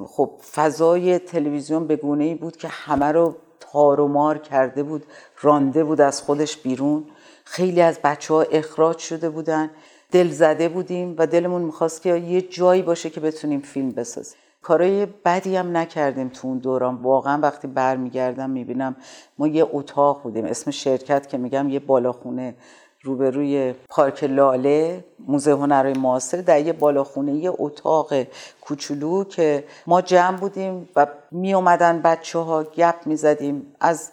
خب 0.06 0.30
فضای 0.54 1.18
تلویزیون 1.18 1.86
به 1.86 1.96
گونه 1.96 2.24
ای 2.24 2.34
بود 2.34 2.56
که 2.56 2.68
همه 2.68 3.06
رو 3.06 3.34
تار 3.60 4.00
و 4.00 4.08
مار 4.08 4.38
کرده 4.38 4.82
بود 4.82 5.04
رانده 5.42 5.84
بود 5.84 6.00
از 6.00 6.22
خودش 6.22 6.56
بیرون. 6.56 7.04
خیلی 7.44 7.80
از 7.80 7.98
بچه 8.04 8.34
ها 8.34 8.42
اخراج 8.42 8.98
شده 8.98 9.30
بودن. 9.30 9.70
دل 10.12 10.28
زده 10.28 10.68
بودیم 10.68 11.14
و 11.18 11.26
دلمون 11.26 11.62
می‌خواست 11.62 12.02
که 12.02 12.16
یه 12.16 12.42
جایی 12.42 12.82
باشه 12.82 13.10
که 13.10 13.20
بتونیم 13.20 13.60
فیلم 13.60 13.90
بسازیم. 13.90 14.38
کارای 14.64 15.06
بدی 15.24 15.56
هم 15.56 15.76
نکردیم 15.76 16.28
تو 16.28 16.48
اون 16.48 16.58
دوران. 16.58 16.94
واقعا 16.94 17.40
وقتی 17.42 17.68
برمیگردم 17.68 18.50
می‌بینم 18.50 18.96
ما 19.38 19.48
یه 19.48 19.66
اتاق 19.72 20.22
بودیم. 20.22 20.44
اسم 20.44 20.70
شرکت 20.70 21.28
که 21.28 21.38
میگم 21.38 21.68
یه 21.68 21.78
بالاخونه 21.78 22.54
روبروی 23.02 23.74
پارک 23.88 24.24
لاله 24.24 25.04
موزه 25.28 25.52
هنرهای 25.52 25.94
معاصر 25.94 26.36
در 26.36 26.60
یه 26.60 26.72
بالاخونه 26.72 27.32
یه 27.32 27.52
اتاق 27.58 28.12
کوچولو 28.60 29.24
که 29.24 29.64
ما 29.86 30.00
جمع 30.00 30.36
بودیم 30.36 30.88
و 30.96 31.06
می 31.30 31.54
اومدن 31.54 32.02
بچه 32.02 32.38
ها 32.38 32.64
گپ 32.64 32.94
می 33.06 33.16
زدیم 33.16 33.74
از 33.80 34.10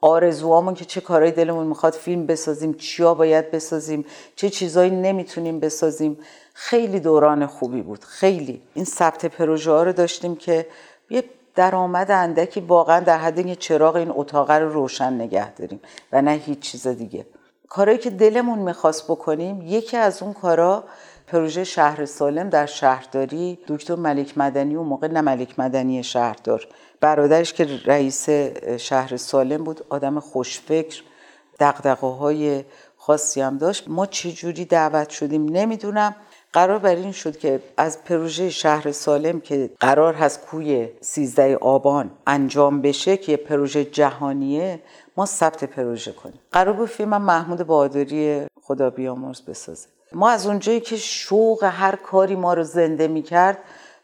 آرزوهامون 0.00 0.74
که 0.74 0.84
چه 0.84 1.00
کارهای 1.00 1.32
دلمون 1.32 1.66
می‌خواد 1.66 1.92
فیلم 1.92 2.26
بسازیم 2.26 2.74
چیا 2.74 3.14
باید 3.14 3.50
بسازیم 3.50 4.04
چه 4.36 4.50
چیزایی 4.50 4.90
نمی‌تونیم 4.90 5.60
بسازیم. 5.60 6.18
خیلی 6.60 7.00
دوران 7.00 7.46
خوبی 7.46 7.82
بود. 7.82 8.04
خیلی. 8.04 8.62
این 8.74 8.84
ثبت 8.84 9.26
پروژه 9.26 9.70
ها 9.70 9.82
رو 9.82 9.92
داشتیم 9.92 10.36
که 10.36 10.66
یه 11.10 11.24
درآمد 11.54 12.10
اندکی 12.10 12.60
واقعا 12.60 13.00
در 13.00 13.18
حد 13.18 13.46
یه 13.46 13.54
چراغ 13.56 13.96
این 13.96 14.12
اتاق 14.14 14.50
رو 14.50 14.72
روشن 14.72 15.12
نگه 15.12 15.54
داریم 15.54 15.80
و 16.12 16.22
نه 16.22 16.30
هیچ 16.30 16.58
چیز 16.58 16.86
دیگه. 16.86 17.26
کارهایی 17.68 17.98
که 17.98 18.10
دلمون 18.10 18.58
می‌خواست 18.58 19.04
بکنیم 19.04 19.62
یکی 19.62 19.96
از 19.96 20.22
اون 20.22 20.32
کارا 20.32 20.84
پروژه 21.26 21.64
شهر 21.64 22.04
سالم 22.04 22.48
در 22.48 22.66
شهرداری 22.66 23.58
دکتر 23.68 23.94
ملک 23.94 24.38
مدنی 24.38 24.76
و 24.76 24.82
موقع 24.82 25.08
نه 25.08 25.20
ملک 25.20 25.58
مدنی 25.58 26.02
شهردار 26.04 26.66
برادرش 27.00 27.52
که 27.52 27.68
رئیس 27.86 28.28
شهر 28.78 29.16
سالم 29.16 29.64
بود 29.64 29.84
آدم 29.88 30.20
خوشفکر 30.20 31.02
دقدقه 31.60 32.06
های 32.06 32.64
خاصی 32.96 33.40
هم 33.40 33.58
داشت. 33.58 33.84
ما 33.88 34.06
چجوری 34.06 34.64
دعوت 34.64 35.10
شدیم 35.10 35.44
نمی‌دونم. 35.44 36.14
قرار 36.58 36.78
بر 36.78 36.94
این 36.94 37.12
شد 37.12 37.38
که 37.38 37.60
از 37.76 38.04
پروژه 38.04 38.50
شهر 38.50 38.92
سالم 38.92 39.40
که 39.40 39.70
قرار 39.80 40.14
هست 40.14 40.46
کوی 40.46 40.88
13 41.00 41.56
آبان 41.56 42.10
انجام 42.26 42.82
بشه 42.82 43.16
که 43.16 43.36
پروژه 43.36 43.84
جهانیه 43.84 44.80
ما 45.16 45.26
ثبت 45.26 45.64
پروژه 45.64 46.12
کنیم. 46.12 46.40
قرار 46.52 46.74
بود 46.74 46.88
فیلم 46.88 47.22
محمود 47.22 47.66
بهادری 47.66 48.46
خدا 48.62 48.90
بیامرز 48.90 49.42
بسازه. 49.42 49.88
ما 50.12 50.30
از 50.30 50.46
اونجایی 50.46 50.80
که 50.80 50.96
شوق 50.96 51.64
هر 51.64 51.96
کاری 51.96 52.36
ما 52.36 52.54
رو 52.54 52.62
زنده 52.62 53.08
می‌کرد 53.08 53.58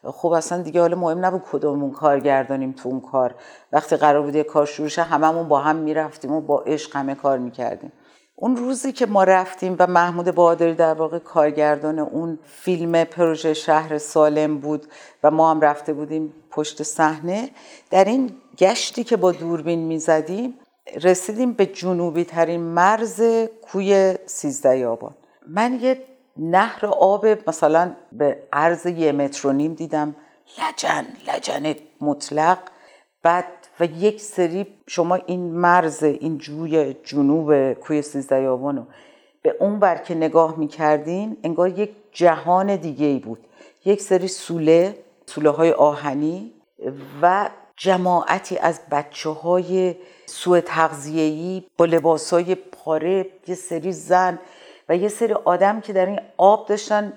خب 0.05 0.29
اصلا 0.29 0.63
دیگه 0.63 0.81
حالا 0.81 0.97
مهم 0.97 1.25
نبود 1.25 1.43
کدومون 1.53 1.91
کارگردانیم 1.91 2.73
تو 2.73 2.89
اون 2.89 3.01
کار. 3.01 3.35
وقتی 3.73 3.97
قرار 3.97 4.23
بود 4.23 4.35
یه 4.35 4.43
کار 4.43 4.67
شروع 4.67 4.89
شه 4.89 5.03
هممون 5.03 5.49
با 5.49 5.59
هم 5.59 5.77
می‌رفتیم 5.77 6.33
و 6.33 6.41
با 6.41 6.61
عشق 6.61 6.97
همه 6.97 7.15
کار 7.15 7.39
می‌کردیم. 7.39 7.93
اون 8.37 8.57
روزی 8.57 8.93
که 8.93 9.07
ما 9.07 9.25
رفتیم 9.25 9.77
و 9.79 9.87
محمود 9.87 10.31
بادری 10.31 10.75
در 10.75 10.95
واقع 10.95 11.19
کارگردان 11.19 11.99
اون 11.99 12.39
فیلم 12.45 13.05
پروژه 13.05 13.55
شهر 13.55 13.99
سالم 13.99 14.59
بود 14.59 14.87
و 15.23 15.31
ما 15.31 15.51
هم 15.51 15.61
رفته 15.61 15.93
بودیم 15.93 16.35
پشت 16.51 16.83
صحنه 16.83 17.51
در 17.91 18.05
این 18.05 18.33
گشتی 18.59 19.05
که 19.05 19.17
با 19.17 19.33
دوربین 19.33 19.79
می‌زدیم 19.79 20.59
رسیدیم 21.03 21.53
به 21.53 21.67
جنوبی 21.67 22.25
ترین 22.25 22.61
مرز 22.61 23.23
کوی 23.63 24.15
سیزده 24.27 24.87
آبان 24.87 25.15
من 25.49 25.79
یه 25.83 26.03
نهر 26.37 26.87
آب 26.87 27.27
مثلا 27.27 27.97
به 28.13 28.43
عرض 28.53 28.87
یه 28.87 29.13
متر 29.13 29.49
و 29.49 29.53
نیم 29.53 29.75
دیدم. 29.75 30.17
لجن 30.59 31.07
لجن 31.29 31.75
مطلق. 32.01 32.59
بعد 33.23 33.64
و 33.81 33.85
یک 33.85 34.21
سری 34.21 34.67
شما 34.87 35.15
این 35.15 35.41
مرز 35.41 36.03
این 36.03 36.39
جوی 36.39 36.95
جنوب 37.05 37.73
کوی 37.73 38.03
سیزده 38.03 38.57
به 39.43 39.57
اون 39.61 39.79
بر 39.79 39.97
که 39.97 40.15
نگاه 40.15 40.59
می‌کردین 40.59 41.37
انگار 41.43 41.79
یک 41.79 41.91
جهان 42.13 42.77
دیگه 42.77 43.07
ای 43.07 43.19
بود. 43.19 43.39
یک 43.85 44.03
سری 44.03 44.29
سوله 44.29 44.99
سوله 45.27 45.51
های 45.51 45.73
آهنی 45.73 46.53
و 47.23 47.51
جماعتی 47.77 48.59
از 48.59 48.81
بچه 48.91 49.31
های 49.31 49.95
سوء 50.27 50.61
تغذیه‌ای 50.61 51.65
با 51.79 51.85
لباس 51.85 52.33
های 52.33 52.55
پاره 52.55 53.27
یه 53.47 53.55
سری 53.55 53.93
زن 53.93 54.39
و 54.89 54.97
یه 54.97 55.09
سری 55.09 55.33
آدم 55.33 55.81
که 55.81 55.93
در 55.93 56.07
این 56.07 56.21
آب 56.37 56.69
داشتن 56.69 57.13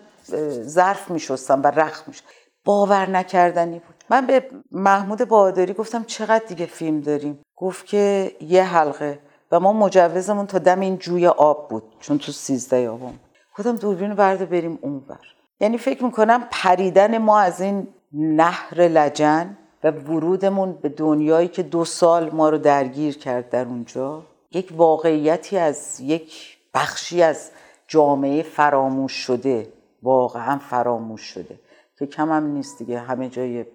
ظرف 0.64 1.12
میشستن 1.12 1.62
و 1.62 1.68
رخ 1.68 2.04
میشن 2.08 2.24
باور 2.66 3.10
نکردنی 3.10 3.80
بود. 3.80 3.97
من 4.10 4.26
به 4.26 4.50
محمود 4.72 5.26
بادری 5.26 5.74
گفتم 5.74 6.04
چقدر 6.04 6.46
دیگه 6.46 6.66
فیلم 6.66 7.02
داریم. 7.02 7.40
گفت 7.56 7.86
که 7.86 8.32
یه 8.42 8.64
حلقه 8.64 9.20
و 9.52 9.60
ما 9.60 9.74
مجوزمون 9.74 10.46
تا 10.46 10.58
دم 10.58 10.80
این 10.80 10.98
جوی 10.98 11.28
آب 11.28 11.70
بود 11.70 11.84
چون 12.00 12.18
تو 12.18 12.32
سیزده 12.32 12.90
آبم 12.90 13.14
گفتم 13.58 13.76
دوربین 13.76 14.14
برده 14.14 14.46
بریم 14.46 14.80
اونور 14.82 15.20
یعنی 15.60 15.78
فکر 15.78 16.04
می‌کنم 16.04 16.48
پریدن 16.52 17.18
ما 17.18 17.40
از 17.40 17.62
این 17.62 17.88
نهر 18.14 18.82
لجن 18.82 19.58
و 19.84 19.92
ورودمون 19.92 20.72
به 20.82 20.90
دنیایی 20.90 21.48
که 21.48 21.64
دو 21.64 21.86
سال 21.86 22.30
ما 22.30 22.50
رو 22.50 22.58
درگیر 22.58 23.18
کرد 23.18 23.50
در 23.50 23.66
اونجا 23.66 24.24
یک 24.52 24.74
واقعیتی 24.76 25.58
از 25.58 26.00
یک 26.00 26.58
بخشی 26.74 27.24
از 27.24 27.52
جامعه 27.88 28.44
فراموش 28.44 29.12
شده 29.12 29.68
واقعا 30.04 30.58
فراموش 30.58 31.22
شده. 31.22 31.60
که 32.00 32.06
کم 32.06 32.32
هم 32.32 32.46
نیست 32.48 32.80
دیگه 32.80 33.00
همه 33.00 33.30
جای 33.30 33.66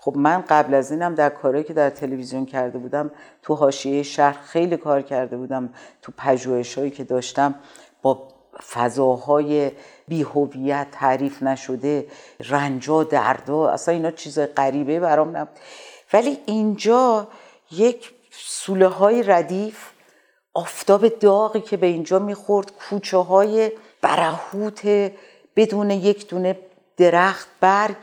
خب 0.00 0.16
من 0.16 0.44
قبل 0.48 0.74
از 0.74 0.90
اینم 0.90 1.14
در 1.14 1.28
کارهایی 1.28 1.64
که 1.64 1.72
در 1.72 1.90
تلویزیون 1.90 2.46
کرده 2.46 2.78
بودم 2.78 3.10
تو 3.42 3.54
حاشیه 3.54 4.02
شهر 4.02 4.42
خیلی 4.42 4.76
کار 4.76 5.02
کرده 5.02 5.36
بودم. 5.36 5.74
تو 6.02 6.12
پژوهش‌هایی 6.16 6.90
که 6.90 7.04
داشتم 7.04 7.54
با 8.02 8.28
فضاهای 8.70 9.70
بیهویت 10.08 10.86
تعریف 10.92 11.42
نشده 11.42 12.06
رنجا 12.40 13.04
دردا 13.04 13.68
اصلا 13.68 13.94
اینا 13.94 14.10
چیز 14.10 14.38
غریبه 14.38 15.00
برام 15.00 15.36
نبود. 15.36 15.56
ولی 16.12 16.38
اینجا 16.46 17.28
یک 17.70 18.12
سوله 18.30 18.88
های 18.88 19.22
ردیف 19.22 19.90
آفتاب 20.54 21.08
داغی 21.08 21.60
که 21.60 21.76
به 21.76 21.86
اینجا 21.86 22.18
می‌خورد 22.18 22.72
کوچه 22.72 23.16
های 23.16 23.72
برهوت 24.00 25.10
بدون 25.56 25.90
یک 25.90 26.28
دونه 26.28 26.58
درخت 26.96 27.48
برگ 27.60 27.96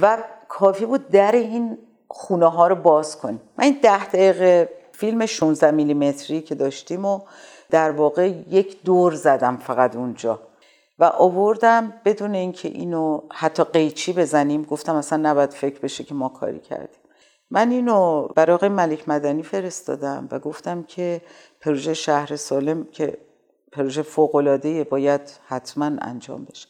و 0.00 0.18
کافی 0.48 0.86
بود 0.86 1.08
در 1.08 1.32
این 1.32 1.78
خونه 2.08 2.46
ها 2.46 2.66
رو 2.66 2.74
باز 2.74 3.18
کنیم. 3.18 3.40
من 3.58 3.64
این 3.64 3.78
ده 3.82 4.06
دقیقه 4.06 4.70
فیلم 4.92 5.26
16 5.26 5.70
میلیمتری 5.70 6.40
که 6.40 6.54
داشتیم 6.54 7.04
و 7.04 7.20
در 7.70 7.90
واقع 7.90 8.28
یک 8.28 8.82
دور 8.82 9.14
زدم 9.14 9.56
فقط 9.56 9.96
اونجا 9.96 10.40
و 10.98 11.04
آوردم 11.04 11.92
بدون 12.04 12.34
اینکه 12.34 12.68
اینو 12.68 13.20
حتی 13.32 13.64
قیچی 13.64 14.12
بزنیم. 14.12 14.62
گفتم 14.62 14.94
اصلا 14.94 15.30
نباید 15.30 15.50
فکر 15.50 15.80
بشه 15.80 16.04
که 16.04 16.14
ما 16.14 16.28
کاری 16.28 16.58
کردیم. 16.58 17.00
من 17.50 17.70
اینو 17.70 18.28
برای 18.28 18.54
آقای 18.54 18.68
ملک 18.68 19.08
مدنی 19.08 19.42
فرستادم 19.42 20.28
و 20.30 20.38
گفتم 20.38 20.82
که 20.82 21.20
پروژه 21.60 21.94
شهر 21.94 22.36
سالم 22.36 22.84
که 22.84 23.18
پروژه 23.72 24.02
فوقلاده 24.02 24.84
باید 24.84 25.20
حتما 25.46 25.84
انجام 25.84 26.44
بشه. 26.44 26.68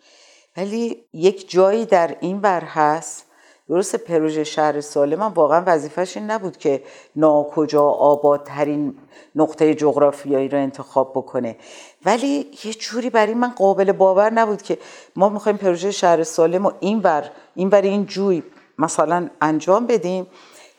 ولی 0.56 1.04
یک 1.12 1.50
جایی 1.50 1.87
در 1.87 2.16
این 2.20 2.40
بر 2.40 2.61
هست 2.61 3.26
درست 3.68 3.96
پروژه 3.96 4.44
شهر 4.44 4.80
سالم 4.80 5.23
هم 5.23 5.32
واقعا 5.32 5.62
وظیفش 5.66 6.16
این 6.16 6.30
نبود 6.30 6.56
که 6.56 6.82
ناکجا 7.16 7.82
آبادترین 7.82 8.99
نقطه 9.34 9.75
جغرافیایی 9.75 10.49
رو 10.49 10.58
انتخاب 10.58 11.12
بکنه. 11.14 11.56
ولی 12.04 12.50
یه 12.64 12.73
جوری 12.73 13.11
برای 13.11 13.34
من 13.34 13.49
قابل 13.49 13.92
باور 13.92 14.30
نبود 14.30 14.62
که 14.62 14.78
ما 15.16 15.28
می‌خوایم 15.28 15.58
پروژه 15.58 15.90
شهر 15.90 16.23
سالم 16.23 16.66
و 16.66 16.73
این 16.80 17.00
بر 17.00 17.30
این 17.54 17.70
بر 17.70 17.82
این 17.82 18.06
جوی 18.06 18.42
مثلا 18.78 19.30
انجام 19.40 19.87
بدیم 19.87 20.26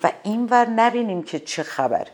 و 0.03 0.11
این 0.23 0.47
ور 0.51 0.69
نبینیم 0.69 1.23
که 1.23 1.39
چه 1.39 1.63
خبر. 1.63 2.07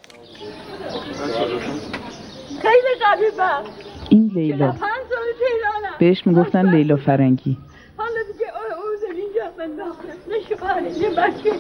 خیلی 2.62 3.00
قریبم 3.02 3.64
این 4.12 4.32
لیلا. 4.34 4.74
بهش 6.00 6.28
می‌گفتن 6.28 6.76
لیلا 6.76 6.98
فرنگی. 6.98 7.58
حالا 7.98 8.20
دیگه 8.32 8.46
او 8.78 8.84
اینجا 9.16 9.46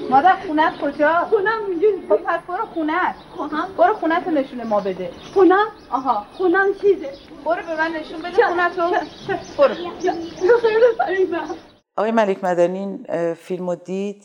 مادر 0.09 0.35
خونت 0.47 0.73
کجا؟ 0.81 1.13
خونم 1.29 1.69
میگه 1.69 1.87
خب 2.09 2.15
پس 2.15 2.39
برو 2.47 2.65
خونت. 2.65 3.15
خونم؟ 3.35 3.67
برو 3.77 3.93
خونت 3.93 4.27
رو 4.27 4.31
نشون 4.31 4.63
ما 4.63 4.79
بده. 4.79 5.09
خونم؟ 5.33 5.67
آها. 5.89 6.25
خونم 6.33 6.65
چیزه؟ 6.81 7.09
برو 7.45 7.61
به 7.61 7.77
من 7.77 7.91
نشون 7.91 8.19
بده 8.21 8.47
خونت 8.47 8.79
رو. 8.79 8.89
برو. 9.57 9.75
خیلی 10.61 10.85
فریبم 10.97 11.55
آقای 11.97 12.11
ملک 12.11 12.43
مدنی 12.43 12.79
این 12.79 13.05
فیلم 13.33 13.69
رو 13.69 13.75
دید؟ 13.75 14.23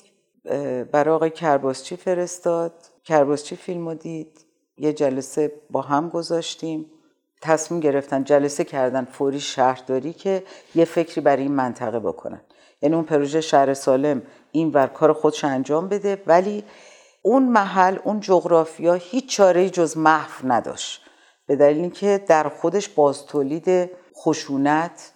برای 0.93 1.15
آقای 1.15 1.31
کرباسچی 1.31 1.97
فرستاد. 1.97 2.73
کرباسچی 3.05 3.57
فیلم 3.57 3.89
رو 3.89 3.95
دید. 3.95 4.47
یه 4.79 4.93
جلسه 4.93 5.53
با 5.71 5.81
هم 5.81 6.09
گذاشتیم. 6.09 6.87
تصمیم 7.47 7.81
گرفتن 7.81 8.25
جلسه 8.25 8.65
کردن 8.65 9.05
فوری 9.05 9.41
شهرداری 9.41 10.13
که 10.13 10.43
یه 10.75 10.85
فکری 10.85 11.21
برای 11.21 11.43
این 11.43 11.53
منطقه 11.53 12.01
بکنن. 12.01 12.41
یعنی 12.83 12.95
اون 12.95 13.05
پروژه 13.05 13.41
شهر 13.41 13.75
سالم 13.75 14.23
این 14.53 14.71
ور 14.71 14.87
کار 14.87 15.13
خودش 15.13 15.45
انجام 15.45 15.89
بده 15.89 16.23
ولی 16.27 16.65
اون 17.23 17.43
محل 17.43 17.99
اون 18.05 18.21
جغرافیا 18.21 18.95
هیچ 18.95 19.29
چاره 19.29 19.71
جز 19.71 19.97
محو 19.97 20.53
نداشت. 20.53 21.03
به 21.47 21.57
دلیل 21.57 21.77
اینکه 21.81 22.25
در 22.29 22.49
خودش 22.49 22.89
باز 22.89 23.27
تولید 23.27 23.91
خشونت 24.17 25.13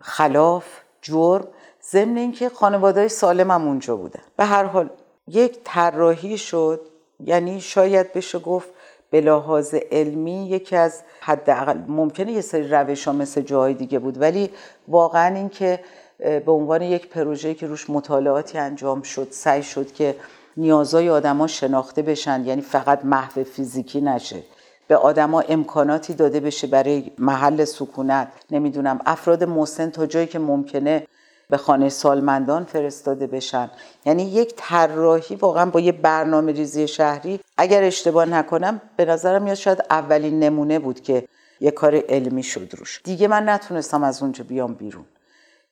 خلاف 0.00 0.64
جرم 1.02 1.48
ضمن 1.90 2.16
اینکه 2.16 2.48
خانواده 2.48 3.08
سالم 3.08 3.50
هم 3.50 3.68
اونجا 3.68 3.96
بودن. 3.96 4.22
به 4.36 4.44
هر 4.44 4.64
حال 4.64 4.90
یک 5.28 5.58
طراحی 5.64 6.38
شد 6.38 6.80
یعنی 7.20 7.60
شاید 7.60 8.12
بشه 8.12 8.38
گفت 8.38 8.68
به 9.14 9.20
لحاظ 9.20 9.74
علمی 9.92 10.46
یکی 10.46 10.76
از 10.76 11.02
حداقل 11.20 11.78
ممکنه 11.88 12.32
یه 12.32 12.40
سری 12.40 12.68
روش 12.68 13.08
ها 13.08 13.12
مثل 13.12 13.40
جاهای 13.40 13.74
دیگه 13.74 13.98
بود. 13.98 14.20
ولی 14.20 14.50
واقعا 14.88 15.34
اینکه 15.34 15.80
به 16.18 16.52
عنوان 16.52 16.82
یک 16.82 17.08
پروژه 17.08 17.54
که 17.54 17.66
روش 17.66 17.90
مطالعاتی 17.90 18.58
انجام 18.58 19.02
شد 19.02 19.28
سعی 19.30 19.62
شد 19.62 19.92
که 19.92 20.16
نیازهای 20.56 21.10
آدما 21.10 21.46
شناخته 21.46 22.02
بشن 22.02 22.44
یعنی 22.46 22.62
فقط 22.62 23.04
محو 23.04 23.44
فیزیکی 23.44 24.00
نشه 24.00 24.42
به 24.88 24.96
آدما 24.96 25.40
امکاناتی 25.40 26.14
داده 26.14 26.40
بشه 26.40 26.66
برای 26.66 27.10
محل 27.18 27.64
سکونت 27.64 28.28
نمی‌دونم 28.50 29.00
افراد 29.06 29.44
مسن 29.44 29.90
تا 29.90 30.06
جایی 30.06 30.26
که 30.26 30.38
ممکنه 30.38 31.06
به 31.50 31.56
خانه 31.56 31.88
سالمندان 31.88 32.64
فرستاده 32.64 33.26
بشن. 33.26 33.70
یعنی 34.06 34.22
یک 34.22 34.54
طراحی 34.56 35.36
واقعا 35.36 35.70
با 35.70 35.80
یه 35.80 35.92
برنامه 35.92 36.52
ریزی 36.52 36.88
شهری. 36.88 37.40
اگر 37.56 37.82
اشتباه 37.82 38.24
نکنم 38.24 38.80
به 38.96 39.04
نظرم 39.04 39.42
میاد 39.42 39.56
شاید 39.56 39.84
اولین 39.90 40.40
نمونه 40.40 40.78
بود 40.78 41.00
که 41.00 41.28
یه 41.60 41.70
کار 41.70 42.02
علمی 42.08 42.42
شد 42.42 42.74
روش. 42.78 43.00
دیگه 43.04 43.28
من 43.28 43.48
نتونستم 43.48 44.02
از 44.02 44.22
اونجا 44.22 44.44
بیام 44.44 44.74
بیرون. 44.74 45.04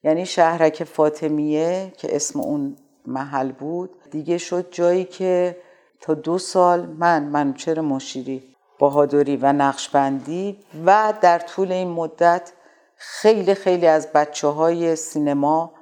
یعنی 0.05 0.27
شهرک 0.27 0.85
فاطمیه 0.85 1.93
که 1.99 2.17
اسم 2.17 2.41
اون 2.41 2.77
محل 3.07 3.53
بود 3.53 3.91
دیگه 4.11 4.39
شد 4.39 4.67
جایی 4.71 5.05
که 5.05 5.57
تا 6.01 6.15
دو 6.15 6.39
سال 6.39 6.87
من 6.87 7.23
منوچر 7.23 7.81
مشیری 7.81 8.43
بهادری 8.81 9.37
و 9.37 9.53
نقشبندی 9.53 10.59
و 10.87 11.15
در 11.21 11.39
طول 11.39 11.73
این 11.73 11.89
مدت 11.89 12.53
خیلی 13.05 13.55
خیلی 13.55 13.87
از 13.87 14.13
بچه 14.13 14.49
های 14.49 14.97
سینما 14.97 15.73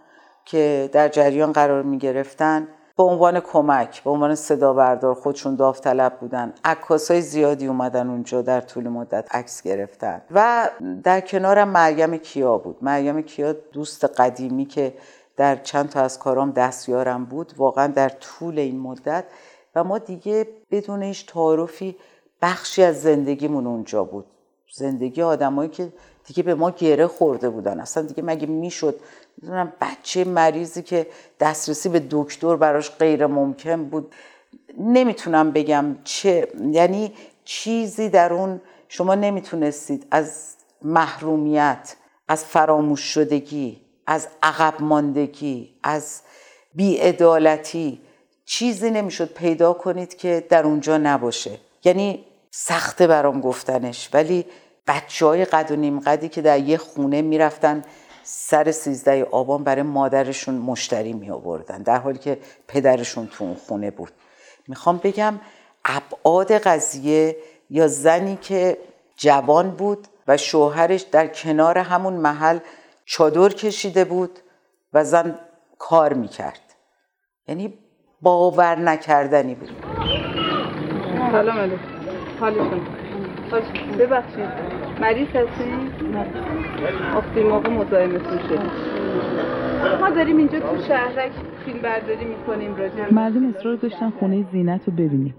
که 0.44 0.90
در 0.92 1.08
جریان 1.08 1.52
قرار 1.52 1.82
می 1.82 1.98
گرفتن 1.98 2.68
به 2.96 3.02
عنوان 3.02 3.40
کمک 3.40 4.02
به 4.02 4.10
عنوان 4.10 4.34
صدا 4.34 4.72
بردار 4.72 5.14
خودشون 5.14 5.56
داوطلب 5.56 6.18
بودن. 6.20 6.54
عکاس 6.64 7.10
های 7.10 7.20
زیادی 7.20 7.66
اومدن 7.66 8.10
اونجا 8.10 8.42
در 8.42 8.60
طول 8.60 8.88
مدت 8.88 9.34
عکس 9.34 9.62
گرفتن. 9.62 10.22
و 10.30 10.70
در 11.02 11.20
کنارم 11.20 11.68
مریم 11.68 12.16
کیا 12.16 12.58
بود. 12.58 12.76
مریم 12.82 13.22
کیا 13.22 13.52
دوست 13.52 14.04
قدیمی 14.04 14.66
که 14.66 14.94
در 15.36 15.56
چند 15.56 15.88
تا 15.88 16.00
از 16.00 16.18
کارام 16.18 16.50
دستیارم 16.50 17.24
بود 17.24 17.52
واقعا 17.56 17.86
در 17.86 18.08
طول 18.08 18.58
این 18.58 18.80
مدت. 18.80 19.24
و 19.74 19.84
ما 19.84 19.98
دیگه 19.98 20.48
بدون 20.70 21.02
هیچ 21.02 21.26
تعارفی 21.26 21.96
بخشی 22.42 22.82
از 22.82 23.02
زندگیمون 23.02 23.66
اونجا 23.66 24.04
بود. 24.04 24.26
زندگی 24.72 25.22
آدمایی 25.22 25.70
که 25.70 25.92
دیگه 26.26 26.42
به 26.42 26.54
ما 26.54 26.70
گره 26.70 27.06
خورده 27.06 27.50
بودن. 27.50 27.80
اصلا 27.80 28.02
دیگه 28.02 28.22
مگه 28.22 28.46
می‌شد؟ 28.46 29.00
می‌دونم 29.42 29.72
بچه 29.80 30.24
مریضی 30.24 30.82
که 30.82 31.06
دسترسی 31.40 31.88
به 31.88 32.02
دکتر 32.10 32.56
براش 32.56 32.90
غیر 32.90 33.26
ممکن 33.26 33.84
بود. 33.84 34.14
نمی‌تونم 34.78 35.50
بگم 35.50 35.96
چه 36.04 36.48
یعنی 36.70 37.12
چیزی 37.44 38.08
در 38.08 38.32
اون 38.32 38.60
شما 38.88 39.14
نمی‌تونستید. 39.14 40.06
از 40.10 40.54
محرومیت 40.82 41.96
از 42.28 42.44
فراموش 42.44 43.00
شدگی 43.00 43.80
از 44.06 44.28
عقب 44.42 44.74
ماندگی 44.80 45.74
از 45.82 46.20
بیعدالتی 46.74 48.00
چیزی 48.44 48.90
نمی‌شد 48.90 49.32
پیدا 49.32 49.72
کنید 49.72 50.16
که 50.16 50.46
در 50.48 50.64
اونجا 50.64 50.98
نباشه. 50.98 51.58
یعنی 51.84 52.24
سخته 52.50 53.06
برام 53.06 53.40
گفتنش 53.40 54.08
ولی 54.12 54.46
بچه 54.86 55.26
های 55.26 55.44
قد 55.44 55.70
و 55.70 55.76
نیم 55.76 56.00
قدی 56.00 56.28
که 56.28 56.42
در 56.42 56.58
یه 56.58 56.76
خونه 56.76 57.22
می‌رفتن 57.22 57.84
سر 58.22 58.70
سیزده 58.70 59.24
آبان 59.24 59.64
برای 59.64 59.82
مادرشون 59.82 60.54
مشتری 60.54 61.12
می 61.12 61.30
آوردن 61.30 61.82
در 61.82 61.98
حالی 61.98 62.18
که 62.18 62.38
پدرشون 62.68 63.26
تو 63.26 63.44
اون 63.44 63.54
خونه 63.54 63.90
بود. 63.90 64.12
می‌خوام 64.68 65.00
بگم 65.04 65.40
ابعاد 65.84 66.52
قضیه 66.52 67.36
یا 67.70 67.88
زنی 67.88 68.36
که 68.36 68.78
جوان 69.16 69.70
بود 69.70 70.06
و 70.28 70.36
شوهرش 70.36 71.00
در 71.00 71.26
کنار 71.26 71.78
همون 71.78 72.12
محل 72.12 72.58
چادر 73.04 73.48
کشیده 73.48 74.04
بود 74.04 74.38
و 74.92 75.04
زن 75.04 75.38
کار 75.78 76.12
می‌کرد. 76.12 76.60
یعنی 77.48 77.78
باور 78.22 78.78
نکردنی 78.78 79.54
بود. 79.54 79.70
سلام 81.32 81.58
علیکم. 81.58 81.82
حالتون؟ 82.40 82.99
ببخشید. 83.98 84.48
مریض 85.00 85.28
هستین؟ 85.28 85.68
نه. 86.12 86.26
موقع 87.42 87.70
مزاحمتون 87.70 88.38
شد 88.48 88.58
ما 90.00 90.10
داریم 90.10 90.36
اینجا 90.36 90.60
تو 90.60 90.82
شهرک 90.88 91.32
فیلم 91.64 91.78
برداری 91.82 92.24
می‌کنیم 92.24 92.76
راجع 92.76 93.14
مردم 93.14 93.48
اصرار 93.48 93.76
داشتن 93.76 94.10
خونه 94.10 94.44
زینت 94.52 94.88
رو 94.88 94.92
ببینیم. 94.92 95.34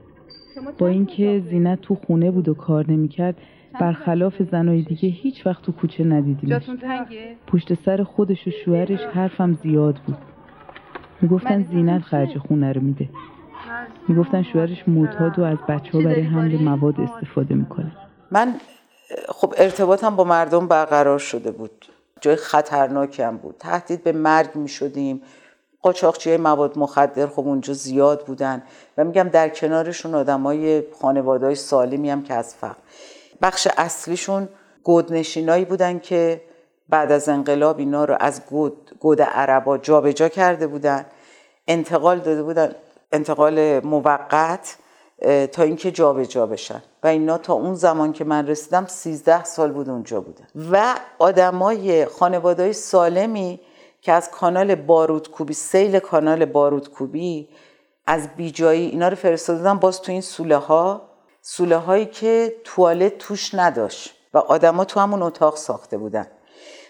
با 0.77 0.87
اینکه 0.87 1.43
زینت 1.49 1.81
تو 1.81 1.95
خونه 1.95 2.31
بود 2.31 2.49
و 2.49 2.53
کار 2.53 2.91
نمی‌کرد 2.91 3.37
برخلاف 3.79 4.41
زنای 4.41 4.81
دیگه 4.81 5.09
هیچ 5.09 5.47
وقت 5.47 5.63
تو 5.63 5.71
کوچه 5.71 6.03
ندیدیمش. 6.03 6.69
پشت 7.47 7.73
سر 7.73 8.03
خودش 8.03 8.47
و 8.47 8.51
شوهرش 8.65 9.05
حرفم 9.05 9.53
زیاد 9.53 9.99
بود. 10.05 10.17
می‌گفتن 11.21 11.63
زینت 11.63 12.01
خرج 12.01 12.37
خونه 12.37 12.73
رو 12.73 12.81
میده. 12.81 13.09
می‌گفتن 14.07 14.41
شوهرش 14.41 14.87
معتاد 14.87 15.39
و 15.39 15.43
از 15.43 15.57
بچه 15.69 15.97
ها 15.97 16.03
برای 16.03 16.21
حمل 16.21 16.63
مواد 16.63 17.01
استفاده 17.01 17.55
می‌کنه. 17.55 17.91
من 18.31 18.59
خب 19.29 19.53
ارتباطم 19.57 20.15
با 20.15 20.23
مردم 20.23 20.67
برقرار 20.67 21.19
شده 21.19 21.51
بود. 21.51 21.85
جای 22.21 22.35
خطرناکی 22.35 23.21
هم 23.21 23.37
بود. 23.37 23.55
تهدید 23.59 24.03
به 24.03 24.11
مرگ 24.11 24.55
می 24.55 24.69
شدیم 24.69 25.21
قاچاقچی 25.81 26.37
مواد 26.37 26.77
مخدر 26.77 27.27
خب 27.27 27.39
اونجا 27.39 27.73
زیاد 27.73 28.25
بودن. 28.25 28.63
و 28.97 29.03
میگم 29.03 29.29
در 29.29 29.49
کنارشون 29.49 30.15
آدم 30.15 30.43
های 30.43 30.83
خانواده 31.01 31.45
های 31.45 31.55
سالمی 31.55 32.09
هم 32.09 32.23
که 32.23 32.33
از 32.33 32.55
فقر. 32.55 32.75
بخش 33.41 33.67
اصلیشون 33.77 34.49
گودنشینایی 34.83 35.65
بودن 35.65 35.99
که 35.99 36.41
بعد 36.89 37.11
از 37.11 37.29
انقلاب 37.29 37.79
اینا 37.79 38.05
رو 38.05 38.17
از 38.19 38.45
گود, 38.45 38.91
گود 38.99 39.21
عربا 39.21 39.77
جابجا 39.77 40.29
کرده 40.29 40.67
بودن. 40.67 41.05
انتقال 41.67 42.19
داده 42.19 42.43
بودن. 42.43 42.75
انتقال 43.11 43.79
موقت. 43.85 44.77
تا 45.51 45.63
اینکه 45.63 45.91
جابجا 45.91 46.45
بشن. 46.45 46.83
و 47.03 47.07
اینا 47.07 47.37
تا 47.37 47.53
اون 47.53 47.75
زمان 47.75 48.13
که 48.13 48.23
من 48.23 48.47
رسیدم 48.47 48.85
13 48.85 49.43
سال 49.43 49.71
بود 49.71 49.89
اونجا 49.89 50.21
بودن 50.21 50.45
و 50.71 50.95
آدمای 51.19 52.05
خانواده 52.05 52.71
سالمی 52.71 53.59
که 54.01 54.11
از 54.11 54.31
کانال 54.31 54.75
بارودکوبی 54.75 55.53
سیل 55.53 55.99
کانال 55.99 56.45
بارودکوبی 56.45 57.49
از 58.07 58.27
بیجایی 58.35 58.89
اینا 58.89 59.07
رو 59.07 59.15
فرستادن 59.15 59.79
باز 59.79 60.01
تو 60.01 60.11
این 60.11 60.21
سوله 60.21 60.57
ها 60.57 61.01
سوله 61.41 61.77
هایی 61.77 62.05
که 62.05 62.55
توالت 62.63 63.17
توش 63.17 63.55
نداشت. 63.55 64.15
و 64.33 64.37
آدما 64.37 64.85
تو 64.85 64.99
همون 64.99 65.21
اتاق 65.21 65.55
ساخته 65.55 65.97
بودن. 65.97 66.27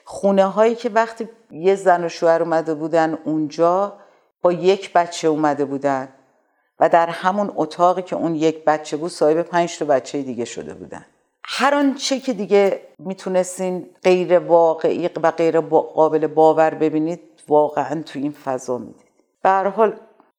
خونه 0.05 0.45
هایی 0.45 0.75
که 0.75 0.89
وقتی 0.89 1.29
یه 1.51 1.75
زن 1.75 2.03
و 2.05 2.09
شوهر 2.09 2.43
اومده 2.43 2.73
بودن 2.73 3.17
اونجا 3.25 3.93
با 4.41 4.51
یک 4.51 4.93
بچه 4.93 5.27
اومده 5.27 5.65
بودن. 5.65 6.09
و 6.81 6.89
در 6.89 7.07
همون 7.07 7.51
اتاقی 7.55 8.01
که 8.01 8.15
اون 8.15 8.35
یک 8.35 8.65
بچه 8.65 8.97
بود 8.97 9.11
صاحب 9.11 9.41
پنج 9.41 9.77
تا 9.77 9.85
بچه 9.85 10.21
دیگه 10.21 10.45
شده 10.45 10.73
بودن. 10.73 11.05
هر 11.43 11.75
آنچه 11.75 12.19
که 12.19 12.33
دیگه 12.33 12.81
می‌تونستین 12.99 13.89
غیر 14.03 14.39
واقعی 14.39 15.09
و 15.23 15.31
غیر 15.31 15.59
قابل 15.61 16.27
باور 16.27 16.73
ببینید 16.73 17.19
واقعا 17.47 18.01
تو 18.01 18.19
این 18.19 18.31
فضا 18.31 18.77
می‌دید. 18.77 19.11
به 19.43 19.49
هر 19.49 19.67
حال 19.67 19.93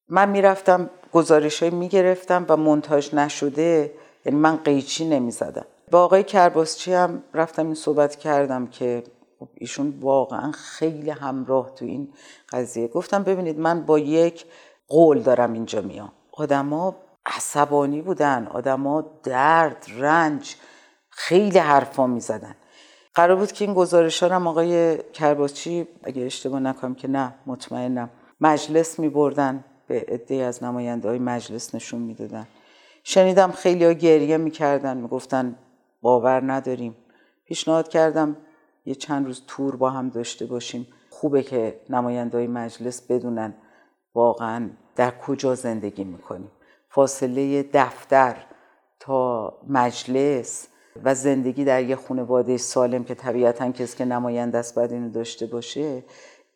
من 0.09 0.29
می‌رفتم 0.29 0.91
گزارش 1.13 1.63
های 1.63 1.71
می‌گرفتم 1.71 2.47
و 2.49 2.57
منتاج 2.57 3.15
نشده 3.15 3.93
یعنی 4.25 4.39
من 4.39 4.57
قیچی 4.57 5.09
نمی‌زدم. 5.09 5.67
با 5.91 6.05
آقای 6.05 6.25
کرباسچی 6.25 6.93
هم 6.93 7.23
رفتم 7.35 7.67
این 7.67 7.75
صحبت 7.75 8.17
کردم 8.17 8.67
که 8.67 9.03
خب 9.39 9.49
ایشون 9.55 9.95
واقعا 10.01 10.53
خیلی 10.53 11.11
همراه 11.11 11.75
تو 11.75 11.85
این 11.85 12.09
قضیه. 12.53 12.89
گفتم 12.89 13.23
ببینید 13.23 13.59
من 13.59 13.83
با 13.83 13.99
یک 13.99 14.45
قول 14.89 15.23
دارم 15.23 15.53
اینجا 15.53 15.81
میام. 15.81 16.13
آدما 16.33 16.97
عصبانی 17.27 18.03
بودن 18.03 18.47
آدما 18.47 19.05
درد 19.23 19.87
رنج 19.97 20.57
خیلی 21.11 21.59
حرفا 21.59 22.07
می‌زدن. 22.07 22.57
قرار 23.15 23.37
بود 23.37 23.53
که 23.53 23.65
این 23.65 23.75
گزارش 23.75 24.23
ها 24.23 24.35
هم 24.35 24.47
آقای 24.47 24.99
کرباچی 25.13 25.89
اگه 26.03 26.23
اشتباه 26.23 26.61
نکنم 26.61 26.95
که 26.95 27.09
نه 27.09 27.35
مطمئنم. 27.47 28.11
مجلس 28.41 28.99
می 28.99 29.09
بردن 29.09 29.65
به 29.87 30.05
عده 30.09 30.35
از 30.35 30.65
نماینده 30.65 31.09
های 31.09 31.19
مجلس 31.19 31.75
نشون 31.75 32.01
می‌دادن. 32.03 32.47
شنیدم 33.05 33.53
خیلی 33.53 33.85
ها 33.85 33.93
گریه 33.93 34.37
می‌کردن 34.37 34.97
می‌گفتن 34.97 35.59
باور 36.03 36.53
نداریم. 36.53 36.97
پیشنهاد 37.45 37.89
کردم 37.89 38.37
یه 38.85 38.95
چند 38.95 39.27
روز 39.27 39.43
تور 39.47 39.77
با 39.77 39.91
هم 39.91 40.09
داشته 40.09 40.47
باشیم. 40.47 40.87
خوبه 41.11 41.43
که 41.43 41.81
نماینده 41.91 42.39
های 42.39 42.47
مجلس 42.47 43.03
بدونن 43.03 43.55
واقعا 44.15 44.71
در 44.97 45.11
کجا 45.27 45.55
زندگی 45.55 46.05
می‌کنیم. 46.05 46.51
فاصله 46.89 47.63
دفتر 47.63 48.37
تا 49.01 49.55
مجلس 49.69 50.67
و 51.05 51.15
زندگی 51.15 51.65
در 51.65 51.83
یه 51.83 51.97
خانواده 51.97 52.57
سالم 52.57 53.05
که 53.05 53.15
طبیعتا 53.15 53.73
کسی 53.73 53.99
که 53.99 54.05
نماینده 54.05 54.59
است 54.59 54.75
باید 54.75 54.93
اینو 54.93 55.11
داشته 55.11 55.47
باشه 55.47 56.05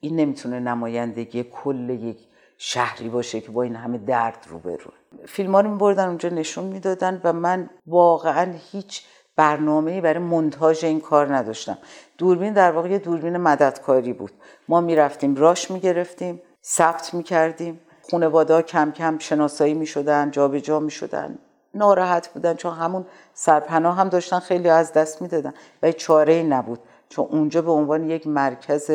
این 0.00 0.16
نمی‌تونه 0.16 0.60
نمایندگی 0.60 1.44
کل 1.44 1.90
یک 1.90 2.18
شهری 2.58 3.08
باشه 3.08 3.40
که 3.40 3.50
با 3.50 3.62
این 3.62 3.76
همه 3.76 3.98
درد 3.98 4.46
رو 4.48 4.58
برو 4.58 4.90
فیلم 5.26 5.54
ها 5.54 5.60
رو 5.60 5.70
میبردن 5.70 6.08
اونجا 6.08 6.28
نشون 6.28 6.64
می‌دادن 6.64 7.20
و 7.24 7.32
من 7.32 7.70
واقعا 7.86 8.54
هیچ 8.72 9.04
برنامه 9.36 10.00
برای 10.00 10.18
منتاژ 10.18 10.84
این 10.84 11.00
کار 11.00 11.36
نداشتم. 11.36 11.78
دوربین 12.18 12.52
در 12.52 12.72
واقع 12.72 12.90
یه 12.90 12.98
دوربین 12.98 13.36
مددکاری 13.36 14.12
بود. 14.12 14.32
ما 14.68 14.80
می‌رفتیم 14.80 15.34
راش 15.34 15.70
می‌گرفتیم 15.70 16.42
ثبت 16.64 17.14
می‌کردیم. 17.14 17.80
خانواده 18.10 18.62
کم 18.62 18.90
کم 18.90 19.18
شناسایی 19.18 19.74
می‌شدن 19.74 20.30
جابجا 20.30 20.80
می‌شدن. 20.80 21.38
ناراحت 21.74 22.28
بودن 22.34 22.54
چون 22.54 22.74
همون 22.74 23.06
سرپناه 23.34 23.96
هم 23.96 24.08
داشتن 24.08 24.38
خیلی 24.38 24.68
از 24.68 24.92
دست 24.92 25.22
می‌دادن. 25.22 25.52
و 25.82 25.92
چاره 25.92 26.32
ای 26.32 26.42
نبود. 26.42 26.78
چون 27.08 27.26
اونجا 27.30 27.62
به 27.62 27.70
عنوان 27.70 28.10
یک 28.10 28.26
مرکز 28.26 28.90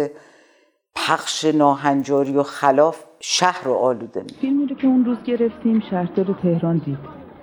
پخش 0.96 1.46
ناهنجاری 1.46 2.38
و 2.38 2.44
خلاف 2.44 3.04
شهر 3.20 3.64
رو 3.64 3.74
آلوده 3.74 4.22
می 4.22 4.30
فیلمی 4.42 4.68
رو 4.68 4.76
که 4.76 4.88
اون 4.88 5.06
روز 5.06 5.18
گرفتیم 5.26 5.84
شهردار 5.90 6.36
تهران 6.42 6.78
دید. 6.78 6.98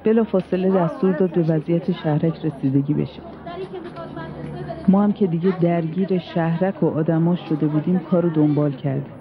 بلا 0.04 0.24
فاصله 0.24 0.70
دستور 0.70 1.12
داد 1.12 1.35
به 1.35 1.42
وضعیت 1.42 1.92
شهرک 1.92 2.35
رسیدگی 2.44 2.94
بشه. 2.94 3.20
ما 4.88 5.02
هم 5.02 5.12
که 5.12 5.26
دیگه 5.26 5.61
درگیر 5.61 6.18
شهرک 6.35 6.83
و 6.83 6.87
آدماش 6.98 7.38
شده 7.48 7.66
بودیم 7.66 7.98
کار 8.11 8.22
رو 8.22 8.31
دنبال 8.31 8.72
کردیم. 8.72 9.17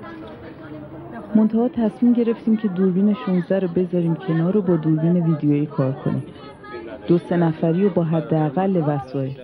منتها 1.36 1.70
تصمیم 1.70 2.14
گرفتیم 2.14 2.58
که 2.58 2.68
دوربین 2.68 3.16
16 3.26 3.60
رو 3.60 3.68
بذاریم 3.68 4.16
کنار 4.16 4.58
و 4.58 4.62
با 4.62 4.76
دوربین 4.76 5.26
ویدیویی 5.26 5.66
کار 5.66 5.92
کنیم. 6.06 6.24
دو 7.08 7.18
سه 7.18 7.38
نفری 7.38 7.86
و 7.86 7.90
با 7.90 8.04
حداقل 8.04 8.76
وسایل. 8.76 9.38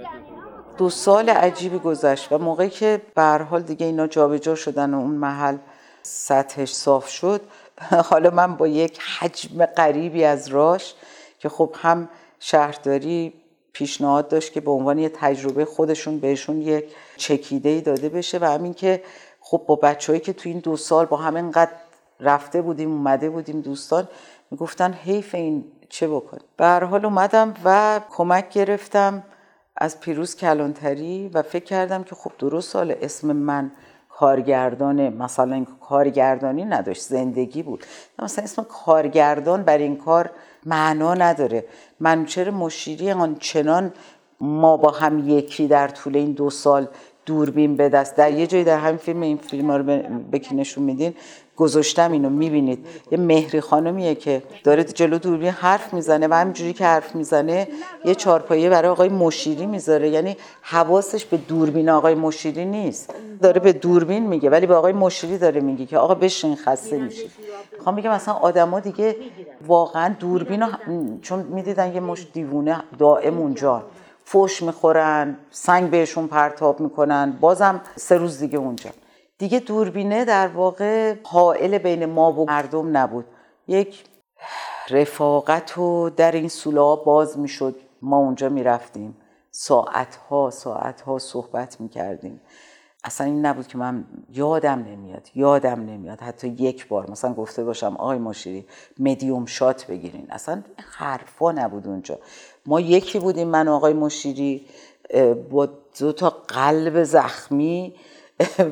دو 0.78 0.90
سال 0.90 1.30
عجیبی 1.30 1.78
گذشت 1.80 2.32
و 2.32 2.38
موقعی 2.38 2.70
که 2.70 3.02
به 3.16 3.46
حال 3.50 3.62
دیگه 3.62 3.86
اینا 3.86 4.08
جابجا 4.08 4.56
شدن 4.56 4.94
و 4.94 4.98
اون 4.98 5.16
محل 5.16 5.58
سطحش 6.02 6.74
صاف 6.74 7.10
شد. 7.10 7.42
حالا 8.10 8.30
من 8.30 8.56
با 8.56 8.68
یک 8.68 9.00
حجم 9.20 9.66
غریبی 9.66 10.24
از 10.24 10.48
راش 10.48 10.94
که 11.40 11.50
خب 11.50 11.76
هم 11.82 12.10
شهرداری 12.40 13.34
پیشنهاد 13.74 14.28
داشت 14.28 14.54
که 14.54 14.62
به 14.62 14.72
عنوان 14.72 15.00
یه 15.00 15.10
تجربه 15.10 15.66
خودشون 15.66 16.20
بهشون 16.20 16.62
یک 16.62 16.86
چکیده 17.18 17.70
ای 17.70 17.82
داده 17.82 18.10
بشه 18.10 18.38
و 18.38 18.46
همین 18.46 18.74
که 18.74 19.04
خب 19.46 19.64
با 19.68 19.76
بچههایی 19.76 20.20
که 20.20 20.34
تو 20.34 20.50
این 20.50 20.60
دو 20.60 20.78
سال 20.78 21.06
با 21.06 21.18
همینقدر 21.18 21.72
رفته 22.20 22.62
بودیم 22.62 22.92
اومده 22.92 23.30
بودیم 23.30 23.62
دوستان 23.62 24.08
می‌گفتن 24.52 24.94
حیف 24.94 25.36
این 25.36 25.66
چه 25.90 26.08
بکن. 26.08 26.38
به 26.58 26.66
هر 26.66 26.84
حال 26.84 27.06
اومدم 27.06 27.54
و 27.66 28.02
کمک 28.10 28.50
گرفتم 28.50 29.24
از 29.78 30.00
پیروز 30.00 30.36
کلانتری 30.36 31.30
و 31.34 31.42
فکر 31.42 31.64
کردم 31.64 32.04
که 32.04 32.16
خب 32.16 32.32
درست 32.40 32.70
سال 32.72 32.96
اسم 33.02 33.32
من 33.32 33.72
کارگردان 34.10 35.10
مثلا 35.10 35.66
کارگردانی 35.82 36.66
نداشت 36.66 37.02
زندگی 37.02 37.64
بود. 37.64 37.86
مثلا 38.20 38.44
اسم 38.44 38.64
کارگردان 38.64 39.64
بر 39.64 39.78
این 39.78 39.98
کار 39.98 40.30
معنا 40.66 41.14
نداره. 41.14 41.66
منوچر 42.00 42.50
مشیری 42.50 43.12
آنچنان 43.12 43.94
ما 44.42 44.78
با 44.78 44.92
هم 44.92 45.30
یکی 45.30 45.68
در 45.68 45.88
طول 45.88 46.16
این 46.16 46.32
دو 46.32 46.50
سال 46.50 46.88
دوربین 47.26 47.76
به 47.76 47.90
دست. 47.90 48.16
در 48.16 48.32
یه 48.32 48.48
جایی 48.48 48.64
در 48.64 48.78
همین 48.78 48.98
فیلم 48.98 49.22
این 49.22 49.38
فیلم 49.38 49.70
ها 49.70 49.78
رو 49.78 49.84
به 50.32 50.42
نشون 50.52 50.84
میدین؟ 50.84 51.14
گذاشتم 51.58 52.12
اینو 52.12 52.30
می‌بینید. 52.30 52.86
یه 53.12 53.18
مهری 53.18 53.62
خانمیه 53.62 54.16
که 54.16 54.44
داره 54.64 54.84
جلو 54.84 55.18
دوربین 55.18 55.50
حرف 55.50 55.94
می‌زنه 55.94 56.28
و 56.28 56.34
همینجوری 56.34 56.74
که 56.74 56.86
حرف 56.86 57.16
می‌زنه 57.16 57.68
یه 58.06 58.16
چارپایه 58.16 58.70
برای 58.70 58.92
آقای 58.92 59.10
مشیری 59.10 59.66
می‌ذاره. 59.66 60.10
یعنی 60.10 60.38
حواسش 60.62 61.26
به 61.26 61.38
دوربین 61.38 61.90
آقای 61.90 62.16
مشیری 62.16 62.66
نیست. 62.66 63.14
داره 63.42 63.60
به 63.60 63.74
دوربین 63.74 64.28
میگه 64.28 64.50
ولی 64.50 64.66
به 64.66 64.76
آقای 64.76 64.94
مشیری 64.94 65.38
داره 65.38 65.62
میگه 65.62 65.86
که 65.86 65.98
آقا 65.98 66.16
بشین 66.16 66.56
خسته 66.56 66.98
میشی 66.98 67.30
می‌خوام 67.78 67.96
میگم 67.96 68.12
مثلا 68.12 68.34
آدما 68.34 68.80
دیگه 68.80 69.16
واقعا 69.68 70.16
دوربین 70.20 70.66
چون 71.22 71.40
می‌دیدن 71.40 71.94
یه 71.94 72.00
مش 72.00 72.28
دیوونه 72.34 72.84
دائم 73.00 73.38
اونجا. 73.38 73.84
فوش 74.26 74.64
می‌خورن 74.64 75.38
سنگ 75.52 75.90
بهشون 75.90 76.28
پرتاب 76.28 76.80
می‌کنن. 76.80 77.38
بازم 77.42 77.82
سه 77.96 78.18
روز 78.18 78.40
دیگه 78.40 78.58
اونجا. 78.58 78.90
دیگه 79.38 79.60
دوربینه 79.60 80.26
در 80.26 80.48
واقع 80.48 81.16
حائل 81.24 81.78
بین 81.78 82.06
ما 82.06 82.32
و 82.32 82.46
مردم 82.46 82.98
نبود. 82.98 83.26
یک 83.68 84.04
رفاقت 84.90 85.78
و 85.78 86.10
در 86.10 86.32
این 86.32 86.50
سولا 86.50 86.96
باز 86.96 87.40
می‌شد. 87.40 87.76
ما 88.02 88.18
اونجا 88.18 88.50
می‌رفتیم. 88.50 89.18
ساعتها 89.52 90.50
ساعتها 90.50 91.20
صحبت 91.20 91.82
می‌کردیم. 91.82 92.42
اصلا 93.06 93.28
این 93.28 93.46
نبود 93.46 93.68
که 93.68 93.78
من 93.78 94.06
یادم 94.30 94.80
نمیاد 94.80 95.28
یادم 95.36 95.80
نمیاد. 95.80 96.22
حتی 96.22 96.48
یک 96.48 96.88
بار 96.88 97.12
مثلا 97.12 97.34
گفته 97.34 97.64
باشم 97.64 97.96
آقای 97.98 98.18
مشیری 98.18 98.68
مدیوم 99.00 99.46
شات 99.46 99.88
بگیرین. 99.88 100.28
اصلا 100.30 100.64
حرفا 100.98 101.52
نبود 101.52 101.88
اونجا. 101.88 102.20
ما 102.66 102.80
یکی 102.80 103.20
بودیم 103.20 103.48
من 103.48 103.68
آقای 103.68 103.94
مشیری 103.94 104.66
با 105.50 105.70
دو 106.00 106.12
تا 106.12 106.30
قلب 106.30 107.04
زخمی 107.04 107.94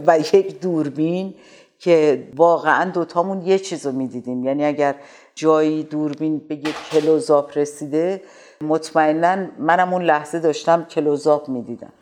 و 0.07 0.19
یک 0.19 0.61
دوربین 0.61 1.33
که 1.79 2.27
واقعا 2.35 2.91
دوتامون 2.91 3.41
یه 3.41 3.59
چیز 3.59 3.85
رو 3.85 3.91
می‌دیدیم. 3.91 4.43
یعنی 4.43 4.65
اگر 4.65 4.95
جایی 5.35 5.83
دوربین 5.83 6.37
به 6.37 6.55
یک 6.55 6.75
کلوزاپ 6.91 7.57
رسیده 7.57 8.21
مطمئنا 8.61 9.47
منم 9.59 9.93
اون 9.93 10.03
لحظه 10.03 10.39
داشتم 10.39 10.83
کلوزاپ 10.83 11.49
می‌دیدم. 11.49 11.93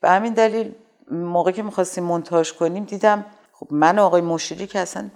به 0.00 0.10
همین 0.10 0.32
دلیل 0.32 0.72
موقع 1.10 1.50
که 1.50 1.62
می‌خواستیم 1.62 2.04
منتاج 2.04 2.52
کنیم 2.52 2.84
دیدم 2.84 3.24
خب 3.52 3.66
من 3.70 3.98
آقای 3.98 4.22
مشیری 4.22 4.66
که 4.66 4.78
اصلا 4.78 5.08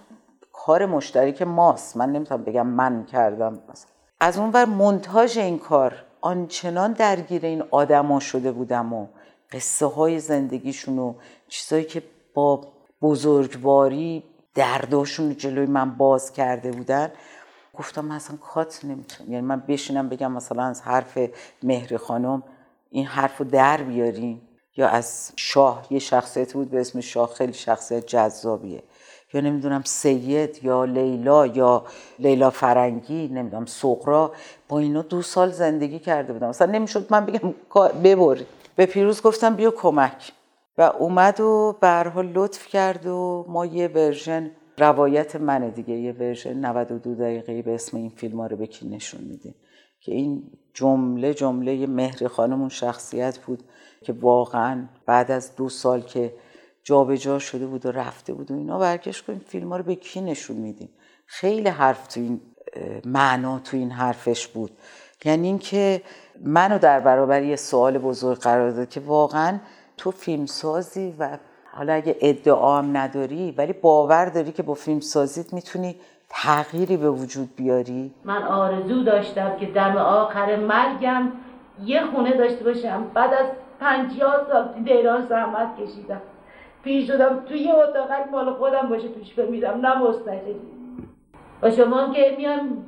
کار 0.52 0.86
مشترک 0.86 1.42
ماست. 1.42 1.96
من 1.96 2.12
نمی‌تونم 2.12 2.42
بگم 2.44 2.66
من 2.66 3.06
کردم. 3.12 3.58
از 4.20 4.38
اون 4.38 4.50
ور 4.50 4.64
منتاج 4.64 5.38
این 5.38 5.58
کار 5.58 5.94
آنچنان 6.20 6.92
درگیر 6.92 7.46
این 7.46 7.64
آدما 7.70 8.20
شده 8.20 8.52
بودم 8.52 8.92
و 8.92 9.06
قصه 9.52 9.86
های 9.86 10.20
زندگیشون 10.20 10.98
و 10.98 11.14
چیزایی 11.48 11.84
که 11.84 12.02
با 12.34 12.72
بزرگواری 13.02 14.24
درداشون 14.54 15.36
جلوی 15.36 15.66
من 15.66 15.96
باز 15.96 16.32
کرده 16.32 16.70
بودن 16.70 17.12
گفتم 17.74 18.04
من 18.04 18.16
اصلا 18.16 18.36
کات 18.36 18.84
نمی‌تونم. 18.84 19.32
یعنی 19.32 19.46
من 19.46 19.60
بشینم 19.60 20.08
بگم 20.08 20.32
مثلا 20.32 20.62
از 20.62 20.82
حرف 20.82 21.18
مهر 21.62 21.96
خانم 21.96 22.42
این 22.90 23.06
حرف 23.06 23.38
رو 23.38 23.44
در 23.44 23.82
بیاریم 23.82 24.48
یا 24.76 24.88
از 24.88 25.32
شاه 25.36 25.86
یه 25.90 25.98
شخصیت 25.98 26.52
بود 26.52 26.70
به 26.70 26.80
اسم 26.80 27.00
شاه 27.00 27.34
خیلی 27.34 27.52
شخصیت 27.52 28.06
جذابیه. 28.06 28.82
یا 29.32 29.40
نمی‌دونم 29.40 29.82
سید 29.84 30.64
یا 30.64 30.84
لیلا 30.84 31.46
یا 31.46 31.84
لیلا 32.18 32.50
فرنگی 32.50 33.28
نمی‌دونم 33.28 33.66
سقرا 33.66 34.32
با 34.68 34.78
اینا 34.78 35.02
دو 35.02 35.22
سال 35.22 35.50
زندگی 35.50 35.98
کرده 35.98 36.32
بودم. 36.32 36.48
مثلا 36.48 36.72
نمی‌شد 36.72 37.06
من 37.10 37.26
بگم 37.26 37.54
ببری 38.04 38.46
به 38.76 38.86
پیروز 38.86 39.22
گفتم 39.22 39.56
بیا 39.56 39.70
کمک. 39.70 40.32
و 40.78 40.82
اومد 40.98 41.40
و 41.40 41.76
به 41.80 42.10
حال 42.14 42.26
لطف 42.26 42.66
کرد 42.66 43.06
و 43.06 43.44
ما 43.48 43.66
یه 43.66 43.88
ورژن 43.88 44.50
روایت 44.78 45.36
منه 45.36 45.70
دیگه 45.70 45.94
یه 45.94 46.12
ورژن 46.12 46.64
92 46.64 47.14
دقیقه 47.14 47.62
به 47.62 47.74
اسم 47.74 47.96
این 47.96 48.08
فیلم 48.08 48.40
ها 48.40 48.46
رو 48.46 48.56
به 48.56 48.66
کی 48.66 48.88
نشون 48.88 49.20
میدیم. 49.20 49.54
که 50.00 50.12
این 50.12 50.42
جمله 50.74 51.34
جمله 51.34 51.86
مهر 51.86 52.28
خانمون 52.28 52.68
شخصیت 52.68 53.38
بود 53.38 53.62
که 54.02 54.12
واقعا 54.12 54.84
بعد 55.06 55.30
از 55.30 55.56
دو 55.56 55.68
سال 55.68 56.00
که 56.00 56.32
جابجا 56.88 57.16
جا 57.16 57.38
شده 57.38 57.66
بود 57.66 57.86
و 57.86 57.92
رفته 57.92 58.32
بود 58.32 58.50
و 58.50 58.54
اینا. 58.54 58.78
برگشت 58.78 59.26
کنیم 59.26 59.38
فیلم 59.46 59.68
ها 59.68 59.76
رو 59.76 59.82
به 59.82 59.94
کی 59.94 60.20
نشون 60.20 60.56
میدیم؟ 60.56 60.88
خیلی 61.26 61.68
حرف 61.68 62.06
تو 62.06 62.20
این 62.20 62.40
معنا 63.04 63.58
تو 63.58 63.76
این 63.76 63.90
حرفش 63.90 64.46
بود. 64.46 64.70
یعنی 65.24 65.46
اینکه 65.46 66.02
منو 66.44 66.78
در 66.78 67.00
برابر 67.00 67.42
یه 67.42 67.56
سوال 67.56 67.98
بزرگ 67.98 68.38
قرار 68.38 68.70
داد 68.70 68.88
که 68.88 69.00
واقعا 69.00 69.58
تو 69.96 70.10
فیلمسازی 70.10 71.14
و 71.18 71.38
حالا 71.72 71.92
اگه 71.92 72.16
ادعا 72.20 72.78
هم 72.78 72.96
نداری 72.96 73.54
ولی 73.58 73.72
باور 73.72 74.24
داری 74.24 74.52
که 74.52 74.62
با 74.62 74.74
فیلم 74.74 75.00
سازیت 75.00 75.52
می‌تونی 75.52 75.96
تغییری 76.28 76.96
به 76.96 77.10
وجود 77.10 77.56
بیاری؟ 77.56 78.14
من 78.24 78.42
آرزو 78.42 79.02
داشتم 79.02 79.56
که 79.56 79.66
دم 79.66 79.96
آخر 79.96 80.56
مرگم 80.56 81.32
یه 81.84 82.06
خونه 82.14 82.36
داشته 82.36 82.64
باشم. 82.64 83.10
بعد 83.14 83.34
از 83.34 83.46
پنجاه 83.80 84.46
سال 84.52 84.82
دیران 84.84 85.26
زحمت 85.26 85.76
کشیدم. 85.80 86.20
پیش 86.88 87.06
شدم 87.06 87.44
توی 87.48 87.58
یه 87.58 87.74
اتاق 87.74 88.10
مال 88.32 88.54
خودم 88.54 88.88
باشه 88.88 89.08
توش 89.08 89.34
بمیرم. 89.34 89.86
نه 89.86 89.98
مستجری 89.98 90.56
و 91.62 91.70
شما 91.70 92.14
که 92.14 92.34
میان 92.38 92.86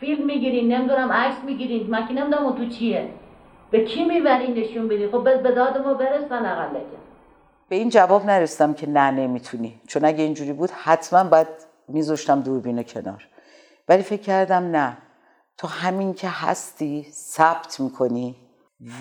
فیلم 0.00 0.26
می‌گیرین 0.26 0.72
نمی‌دونم 0.72 1.12
عکس 1.12 1.44
می‌گیرین. 1.44 1.90
من 1.90 2.08
که 2.08 2.14
نمی‌دونم 2.14 2.52
تو 2.52 2.68
چیه. 2.68 3.10
به 3.70 3.84
کی 3.84 4.04
می‌برین 4.04 4.54
نشون 4.54 4.88
بدین؟ 4.88 5.10
خب 5.10 5.42
به 5.42 5.50
داد 5.50 5.78
ما 5.78 5.94
برسن 5.94 6.46
اقل 6.46 6.80
به 7.68 7.76
این 7.76 7.88
جواب 7.88 8.26
نرسیدم 8.26 8.74
که 8.74 8.88
نه 8.88 9.10
نمی‌تونی. 9.10 9.80
چون 9.88 10.04
اگه 10.04 10.24
اینجوری 10.24 10.52
بود 10.52 10.70
حتما 10.70 11.24
باید 11.24 11.48
میذاشتم 11.88 12.40
دوربین 12.40 12.82
کنار. 12.82 13.28
ولی 13.88 14.02
فکر 14.02 14.22
کردم 14.22 14.62
نه. 14.76 14.96
تو 15.58 15.68
همین 15.68 16.14
که 16.14 16.28
هستی 16.28 17.06
ثبت 17.10 17.80
می‌کنی 17.80 18.36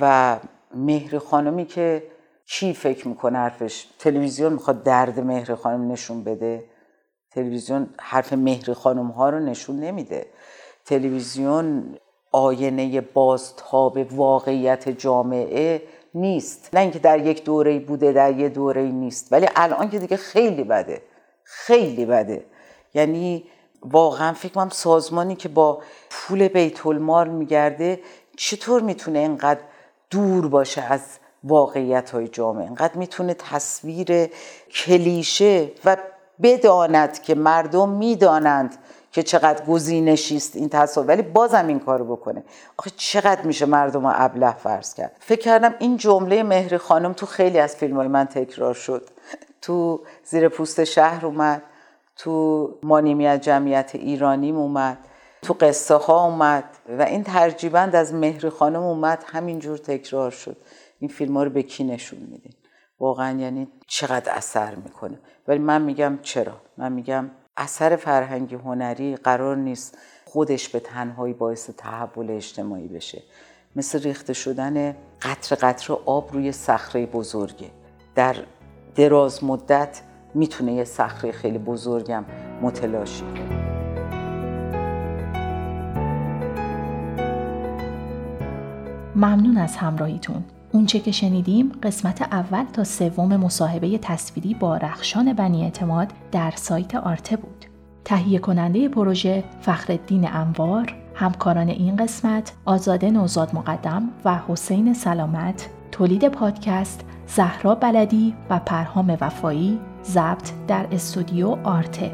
و 0.01 0.37
مهر 0.75 1.17
خانمی 1.17 1.65
که 1.65 2.03
چی 2.45 2.73
فکر 2.73 3.07
می‌کنه 3.07 3.37
حرفش؟ 3.37 3.87
تلویزیون 3.99 4.53
می‌خواد 4.53 4.83
درد 4.83 5.19
مهر 5.19 5.55
خانم 5.55 5.91
نشون 5.91 6.23
بده. 6.23 6.63
تلویزیون 7.31 7.89
حرف 7.99 8.33
مهر 8.33 8.73
خانم 8.73 9.07
ها 9.07 9.29
رو 9.29 9.39
نشون 9.39 9.79
نمیده. 9.79 10.25
تلویزیون 10.85 11.95
آینه 12.31 13.01
بازتاب 13.01 14.13
واقعیت 14.13 14.89
جامعه 14.89 15.81
نیست. 16.13 16.69
نه 16.73 16.79
اینکه 16.79 16.99
در 16.99 17.19
یک 17.19 17.43
دوره 17.43 17.79
بوده 17.79 18.11
در 18.11 18.31
یک 18.31 18.53
دوره 18.53 18.81
نیست. 18.81 19.33
ولی 19.33 19.47
الان 19.55 19.89
که 19.89 19.99
دیگه 19.99 20.17
خیلی 20.17 20.63
بده. 20.63 21.01
خیلی 21.43 22.05
بده. 22.05 22.45
یعنی 22.93 23.43
واقعا 23.81 24.33
فکر 24.33 24.53
کنم 24.53 24.69
سازمانی 24.69 25.35
که 25.35 25.49
با 25.49 25.81
پول 26.09 26.47
بیت 26.47 26.85
المال 26.85 27.29
میگرده 27.29 27.99
چطور 28.37 28.81
می‌تونه 28.81 29.19
اینقدر 29.19 29.61
دور 30.09 30.47
باشه 30.47 30.81
از 30.81 31.01
واقعیت 31.45 32.09
های 32.09 32.27
جامعه. 32.27 32.65
اینقدر 32.65 32.97
می‌تونه 32.97 33.33
تصویر 33.33 34.29
کلیشه 34.73 35.71
و 35.85 35.97
بداند 36.43 37.21
که 37.21 37.35
مردم 37.35 37.89
می‌دانند 37.89 38.75
که 39.11 39.23
چقدر 39.23 39.65
گزینشی 39.65 40.37
است 40.37 40.55
این 40.55 40.69
تصاویر. 40.69 41.09
ولی 41.09 41.21
بازم 41.21 41.67
این 41.67 41.79
کارو 41.79 42.15
بکنه. 42.15 42.43
آخه 42.77 42.91
چقدر 42.95 43.41
میشه 43.41 43.65
مردم 43.65 44.07
رو 44.07 44.13
ابله 44.15 44.57
فرض 44.57 44.93
کرد. 44.93 45.15
فکر 45.19 45.41
کردم 45.41 45.75
این 45.79 45.97
جمله 45.97 46.43
مهر 46.43 46.77
خانم 46.77 47.13
تو 47.13 47.25
خیلی 47.25 47.59
از 47.59 47.75
فیلم 47.75 47.97
های 47.97 48.07
من 48.07 48.25
تکرار 48.25 48.73
شد. 48.73 49.09
تو 49.61 50.01
زیر 50.23 50.49
پوست 50.49 50.83
شهر 50.83 51.25
اومد 51.25 51.61
تو 52.17 52.69
مانیمی 52.83 53.37
جمعیت 53.37 53.91
ایرانی 53.93 54.51
اومد 54.51 54.97
تو 55.41 55.53
قصه 55.53 55.95
ها 55.95 56.25
اومد 56.25 56.63
و 56.99 57.01
این 57.01 57.23
ترجیبند 57.23 57.95
از 57.95 58.13
مهر 58.13 58.49
خانم 58.49 58.83
اومد 58.83 59.23
همینجور 59.27 59.77
تکرار 59.77 60.31
شد. 60.31 60.57
این 60.99 61.09
فیلم 61.09 61.37
ها 61.37 61.43
رو 61.43 61.49
به 61.49 61.63
کی 61.63 61.83
نشون 61.83 62.19
میده 62.19 62.49
واقعا 62.99 63.39
یعنی 63.39 63.67
چقدر 63.87 64.31
اثر 64.31 64.75
می‌کنه؟ 64.75 65.19
ولی 65.47 65.59
من 65.59 65.81
میگم 65.81 66.19
چرا؟ 66.21 66.61
من 66.77 66.91
میگم 66.91 67.31
اثر 67.57 67.95
فرهنگی 67.95 68.55
هنری 68.55 69.15
قرار 69.15 69.55
نیست 69.55 69.97
خودش 70.25 70.69
به 70.69 70.79
تنهایی 70.79 71.33
باعث 71.33 71.69
تحول 71.69 72.31
اجتماعی 72.31 72.87
بشه. 72.87 73.23
مثل 73.75 74.01
ریخته 74.01 74.33
شدن 74.33 74.95
قطر 75.21 75.55
قطر 75.55 75.93
آب 76.05 76.33
روی 76.33 76.51
صخره 76.51 77.05
بزرگه. 77.05 77.71
در 78.15 78.35
دراز 78.95 79.43
مدت 79.43 80.01
می‌تونه 80.33 80.73
یه 80.73 80.83
صخره 80.83 81.31
خیلی 81.31 81.57
بزرگم 81.57 82.25
متلاشی 82.61 83.25
ممنون 89.15 89.57
از 89.57 89.75
همراهیتون. 89.75 90.43
اونچه 90.75 90.99
که 90.99 91.11
شنیدیم 91.11 91.71
قسمت 91.83 92.21
اول 92.21 92.63
تا 92.73 92.83
سوم 92.83 93.35
مصاحبه 93.35 93.97
تصویری 93.97 94.53
با 94.53 94.77
رخشان 94.77 95.33
بنی 95.33 95.63
اعتماد 95.63 96.07
در 96.31 96.53
سایت 96.55 96.95
آرته 96.95 97.35
بود. 97.35 97.65
تهیه 98.05 98.39
کننده 98.39 98.89
پروژه 98.89 99.43
فخردین 99.61 100.27
انوار، 100.27 100.95
همکاران 101.13 101.69
این 101.69 101.95
قسمت 101.95 102.53
آزاده 102.65 103.11
نوزاد 103.11 103.55
مقدم 103.55 104.09
و 104.25 104.39
حسین 104.47 104.93
سلامت، 104.93 105.69
تولید 105.91 106.27
پادکست 106.27 107.05
زهرا 107.27 107.75
بلدی 107.75 108.35
و 108.49 108.59
پرهام 108.59 109.17
وفایی، 109.21 109.79
ضبط 110.03 110.51
در 110.67 110.87
استودیو 110.91 111.57
آرته. 111.63 112.11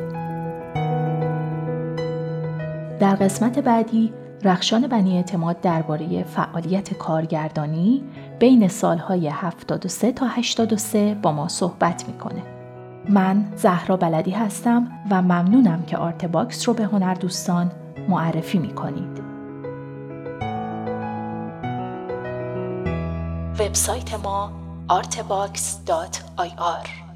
در 2.99 3.15
قسمت 3.15 3.59
بعدی 3.59 4.13
رخشان 4.43 4.87
بنی 4.87 5.17
اعتماد 5.17 5.61
درباره 5.61 6.23
فعالیت 6.23 6.93
کارگردانی 6.93 8.03
بین 8.41 8.67
سالهای 8.67 9.27
73 9.27 10.11
تا 10.11 10.27
83 10.27 11.17
با 11.21 11.31
ما 11.31 11.47
صحبت 11.47 12.07
می‌کنه. 12.07 12.43
من 13.09 13.45
زهرا 13.55 13.97
بلدی 13.97 14.31
هستم 14.31 14.91
و 15.11 15.21
ممنونم 15.21 15.83
که 15.83 15.97
آرت 15.97 16.25
باکس 16.25 16.67
رو 16.67 16.73
به 16.73 16.83
هنر 16.83 17.13
دوستان 17.13 17.71
معرفی 18.09 18.57
می‌کنید. 18.57 19.21
وبسایت 23.59 24.13
ما 24.13 24.51
artbox.ir 24.89 27.10